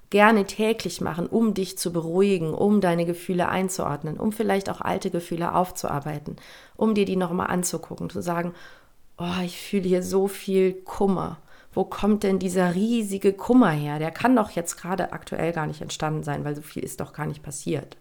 gerne 0.08 0.46
täglich 0.46 1.02
machen, 1.02 1.26
um 1.26 1.52
dich 1.52 1.76
zu 1.76 1.92
beruhigen, 1.92 2.54
um 2.54 2.80
deine 2.80 3.04
Gefühle 3.04 3.48
einzuordnen, 3.50 4.18
um 4.18 4.32
vielleicht 4.32 4.70
auch 4.70 4.80
alte 4.80 5.10
Gefühle 5.10 5.54
aufzuarbeiten, 5.54 6.36
um 6.76 6.94
dir 6.94 7.04
die 7.04 7.16
nochmal 7.16 7.48
anzugucken, 7.48 8.08
zu 8.08 8.22
sagen, 8.22 8.54
oh, 9.18 9.42
ich 9.44 9.58
fühle 9.60 9.88
hier 9.88 10.02
so 10.02 10.26
viel 10.26 10.72
Kummer. 10.72 11.38
Wo 11.74 11.84
kommt 11.84 12.22
denn 12.22 12.38
dieser 12.38 12.74
riesige 12.74 13.32
Kummer 13.32 13.70
her? 13.70 13.98
Der 13.98 14.12
kann 14.12 14.36
doch 14.36 14.50
jetzt 14.50 14.76
gerade 14.76 15.12
aktuell 15.12 15.52
gar 15.52 15.66
nicht 15.66 15.82
entstanden 15.82 16.22
sein, 16.22 16.44
weil 16.44 16.54
so 16.54 16.62
viel 16.62 16.84
ist 16.84 17.00
doch 17.00 17.12
gar 17.12 17.26
nicht 17.26 17.42
passiert. 17.42 17.96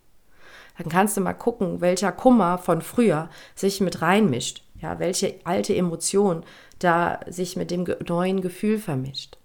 dann 0.77 0.89
kannst 0.89 1.17
du 1.17 1.21
mal 1.21 1.33
gucken, 1.33 1.81
welcher 1.81 2.12
Kummer 2.12 2.57
von 2.57 2.81
früher 2.81 3.29
sich 3.55 3.81
mit 3.81 4.01
reinmischt. 4.01 4.63
Ja, 4.79 4.99
welche 4.99 5.36
alte 5.45 5.75
Emotion 5.75 6.43
da 6.77 7.21
sich 7.27 7.55
mit 7.55 7.71
dem 7.71 7.86
neuen 8.07 8.41
Gefühl 8.41 8.77
vermischt. 8.77 9.38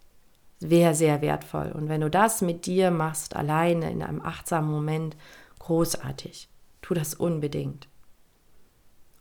Wäre 0.60 0.94
sehr 0.94 1.22
wertvoll. 1.22 1.70
Und 1.72 1.88
wenn 1.88 2.00
du 2.00 2.10
das 2.10 2.42
mit 2.42 2.66
dir 2.66 2.90
machst, 2.90 3.36
alleine 3.36 3.90
in 3.90 4.02
einem 4.02 4.20
achtsamen 4.20 4.70
Moment, 4.70 5.16
großartig. 5.60 6.48
Tu 6.82 6.94
das 6.94 7.14
unbedingt. 7.14 7.88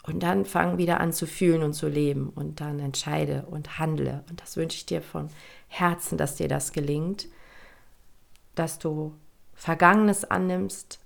Und 0.08 0.24
dann 0.24 0.46
fang 0.46 0.78
wieder 0.78 1.02
an 1.02 1.12
zu 1.12 1.28
fühlen 1.28 1.64
und 1.64 1.74
zu 1.74 1.90
leben. 1.90 2.30
Und 2.30 2.62
dann 2.62 2.80
entscheide 2.80 3.46
und 3.52 3.78
handle. 3.78 4.24
Und 4.30 4.42
das 4.42 4.56
wünsche 4.56 4.78
ich 4.78 4.86
dir 4.86 5.02
von 5.02 5.30
Herzen, 5.68 6.18
dass 6.18 6.36
dir 6.36 6.48
das 6.48 6.72
gelingt, 6.72 7.28
dass 8.56 8.80
du 8.80 9.14
Vergangenes 9.54 10.24
annimmst, 10.24 11.00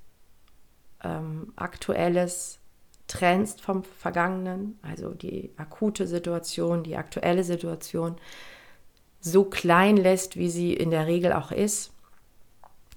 ähm, 1.04 1.52
Aktuelles 1.56 2.60
trennst 3.08 3.62
vom 3.62 3.84
Vergangenen, 3.84 4.80
also 4.84 5.10
die 5.10 5.52
akute 5.58 6.06
Situation, 6.06 6.84
die 6.84 6.96
aktuelle 6.96 7.44
Situation, 7.44 8.16
so 9.20 9.46
klein 9.46 9.98
lässt, 9.98 10.38
wie 10.38 10.50
sie 10.50 10.74
in 10.74 10.92
der 10.92 11.08
Regel 11.08 11.34
auch 11.34 11.52
ist, 11.52 11.92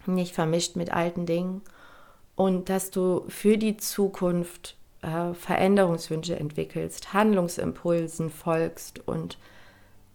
nicht 0.06 0.34
vermischt 0.34 0.76
mit 0.76 0.92
alten 0.92 1.24
Dingen. 1.24 1.62
Und 2.36 2.68
dass 2.68 2.90
du 2.90 3.24
für 3.28 3.56
die 3.56 3.76
Zukunft 3.76 4.76
äh, 5.04 5.34
Veränderungswünsche 5.34 6.38
entwickelst, 6.38 7.12
Handlungsimpulsen 7.12 8.30
folgst 8.30 9.06
und 9.06 9.38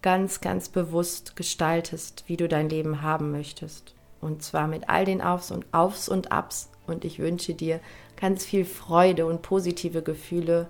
ganz, 0.01 0.41
ganz 0.41 0.69
bewusst 0.69 1.35
gestaltest, 1.35 2.23
wie 2.27 2.37
du 2.37 2.47
dein 2.47 2.69
Leben 2.69 3.01
haben 3.01 3.31
möchtest. 3.31 3.93
Und 4.21 4.43
zwar 4.43 4.67
mit 4.67 4.89
all 4.89 5.05
den 5.05 5.21
Aufs 5.21 5.51
und 5.51 5.65
Aufs 5.73 6.09
und 6.09 6.31
Abs. 6.31 6.69
Und 6.87 7.05
ich 7.05 7.19
wünsche 7.19 7.53
dir 7.53 7.79
ganz 8.19 8.45
viel 8.45 8.65
Freude 8.65 9.25
und 9.25 9.41
positive 9.41 10.01
Gefühle 10.01 10.67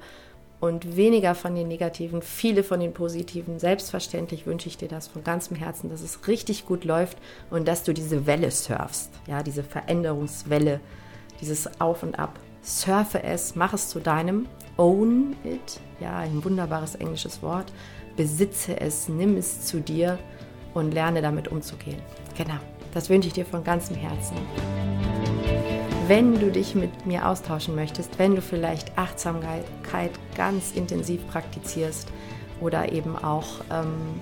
und 0.59 0.97
weniger 0.97 1.35
von 1.35 1.55
den 1.55 1.69
negativen, 1.69 2.21
viele 2.21 2.63
von 2.63 2.79
den 2.79 2.93
positiven. 2.93 3.59
Selbstverständlich 3.59 4.45
wünsche 4.45 4.67
ich 4.67 4.77
dir 4.77 4.89
das 4.89 5.07
von 5.07 5.23
ganzem 5.23 5.55
Herzen, 5.55 5.89
dass 5.89 6.01
es 6.01 6.27
richtig 6.27 6.65
gut 6.65 6.83
läuft 6.83 7.17
und 7.49 7.67
dass 7.67 7.83
du 7.83 7.93
diese 7.93 8.25
Welle 8.25 8.51
surfst, 8.51 9.09
ja, 9.25 9.41
diese 9.41 9.63
Veränderungswelle, 9.63 10.81
dieses 11.39 11.79
Auf 11.79 12.03
und 12.03 12.19
Ab. 12.19 12.37
Surfe 12.61 13.23
es, 13.23 13.55
mach 13.55 13.73
es 13.73 13.89
zu 13.89 13.99
deinem, 13.99 14.47
own 14.77 15.35
it, 15.43 15.79
ja, 15.99 16.17
ein 16.17 16.43
wunderbares 16.43 16.95
englisches 16.95 17.41
Wort. 17.41 17.71
Besitze 18.15 18.79
es, 18.79 19.09
nimm 19.09 19.37
es 19.37 19.65
zu 19.65 19.79
dir 19.79 20.19
und 20.73 20.93
lerne 20.93 21.21
damit 21.21 21.47
umzugehen. 21.47 22.01
Genau, 22.37 22.59
das 22.93 23.09
wünsche 23.09 23.27
ich 23.27 23.33
dir 23.33 23.45
von 23.45 23.63
ganzem 23.63 23.95
Herzen 23.95 24.35
wenn 26.09 26.39
du 26.39 26.49
dich 26.49 26.73
mit 26.73 27.05
mir 27.05 27.27
austauschen 27.27 27.75
möchtest, 27.75 28.17
wenn 28.17 28.33
du 28.33 28.41
vielleicht 28.41 28.97
Achtsamkeit 28.97 29.63
ganz 30.35 30.71
intensiv 30.71 31.25
praktizierst 31.27 32.07
oder 32.59 32.91
eben 32.91 33.15
auch 33.15 33.45
ähm, 33.71 34.19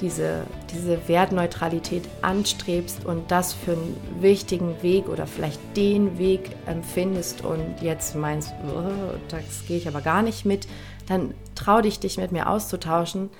diese, 0.00 0.44
diese 0.72 1.08
Wertneutralität 1.08 2.04
anstrebst 2.22 3.04
und 3.04 3.30
das 3.30 3.52
für 3.52 3.72
einen 3.72 3.96
wichtigen 4.20 4.82
Weg 4.82 5.08
oder 5.08 5.26
vielleicht 5.26 5.60
den 5.76 6.18
Weg 6.18 6.50
empfindest 6.66 7.44
und 7.44 7.82
jetzt 7.82 8.14
meinst, 8.14 8.52
oh, 8.66 9.16
das 9.28 9.66
gehe 9.66 9.76
ich 9.76 9.88
aber 9.88 10.00
gar 10.00 10.22
nicht 10.22 10.44
mit, 10.44 10.66
dann 11.08 11.34
trau 11.54 11.80
dich, 11.80 12.00
dich 12.00 12.18
mit 12.18 12.32
mir 12.32 12.48
auszutauschen 12.48 13.30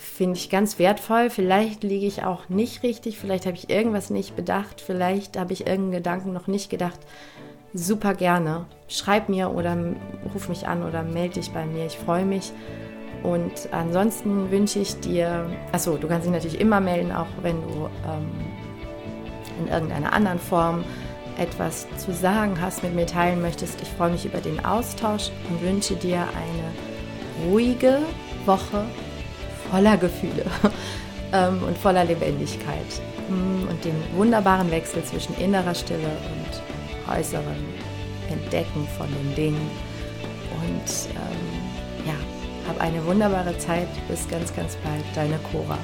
finde 0.00 0.38
ich 0.38 0.50
ganz 0.50 0.78
wertvoll. 0.78 1.30
Vielleicht 1.30 1.82
liege 1.82 2.06
ich 2.06 2.24
auch 2.24 2.48
nicht 2.48 2.82
richtig, 2.82 3.18
vielleicht 3.18 3.46
habe 3.46 3.56
ich 3.56 3.68
irgendwas 3.68 4.10
nicht 4.10 4.34
bedacht, 4.34 4.80
vielleicht 4.80 5.38
habe 5.38 5.52
ich 5.52 5.66
irgendeinen 5.66 5.92
Gedanken 5.92 6.32
noch 6.32 6.46
nicht 6.46 6.70
gedacht. 6.70 6.98
Super 7.72 8.14
gerne. 8.14 8.66
Schreib 8.88 9.28
mir 9.28 9.50
oder 9.50 9.76
ruf 10.34 10.48
mich 10.48 10.66
an 10.66 10.82
oder 10.82 11.02
melde 11.02 11.34
dich 11.34 11.52
bei 11.52 11.66
mir. 11.66 11.86
Ich 11.86 11.98
freue 11.98 12.24
mich. 12.24 12.52
Und 13.22 13.68
ansonsten 13.72 14.50
wünsche 14.50 14.78
ich 14.78 14.98
dir, 15.00 15.46
achso, 15.72 15.96
du 15.96 16.08
kannst 16.08 16.26
dich 16.26 16.32
natürlich 16.32 16.60
immer 16.60 16.80
melden, 16.80 17.12
auch 17.12 17.26
wenn 17.42 17.60
du 17.62 17.88
ähm, 18.06 18.30
in 19.60 19.68
irgendeiner 19.68 20.12
anderen 20.12 20.38
Form 20.38 20.84
etwas 21.38 21.86
zu 21.96 22.12
sagen 22.12 22.60
hast, 22.60 22.82
mit 22.82 22.94
mir 22.94 23.06
teilen 23.06 23.40
möchtest. 23.40 23.80
Ich 23.82 23.88
freue 23.88 24.10
mich 24.10 24.24
über 24.24 24.38
den 24.38 24.64
Austausch 24.64 25.30
und 25.48 25.62
wünsche 25.62 25.96
dir 25.96 26.20
eine 26.20 27.50
ruhige 27.50 27.98
Woche 28.46 28.84
voller 29.70 29.96
Gefühle 29.96 30.44
ähm, 31.32 31.62
und 31.66 31.76
voller 31.78 32.04
Lebendigkeit 32.04 33.00
mm, 33.28 33.68
und 33.68 33.84
den 33.84 33.94
wunderbaren 34.16 34.70
Wechsel 34.70 35.02
zwischen 35.04 35.36
innerer 35.38 35.74
Stille 35.74 35.98
und 36.08 37.14
äußerem 37.16 37.44
Entdecken 38.30 38.86
von 38.98 39.06
den 39.08 39.34
Dingen. 39.34 39.70
Und 40.60 41.08
ähm, 41.14 41.49
hab 42.70 42.80
eine 42.80 43.04
wunderbare 43.04 43.56
Zeit. 43.58 43.88
Bis 44.08 44.28
ganz, 44.28 44.54
ganz 44.54 44.76
bald. 44.76 45.04
Deine 45.14 45.38
Cora. 45.50 45.78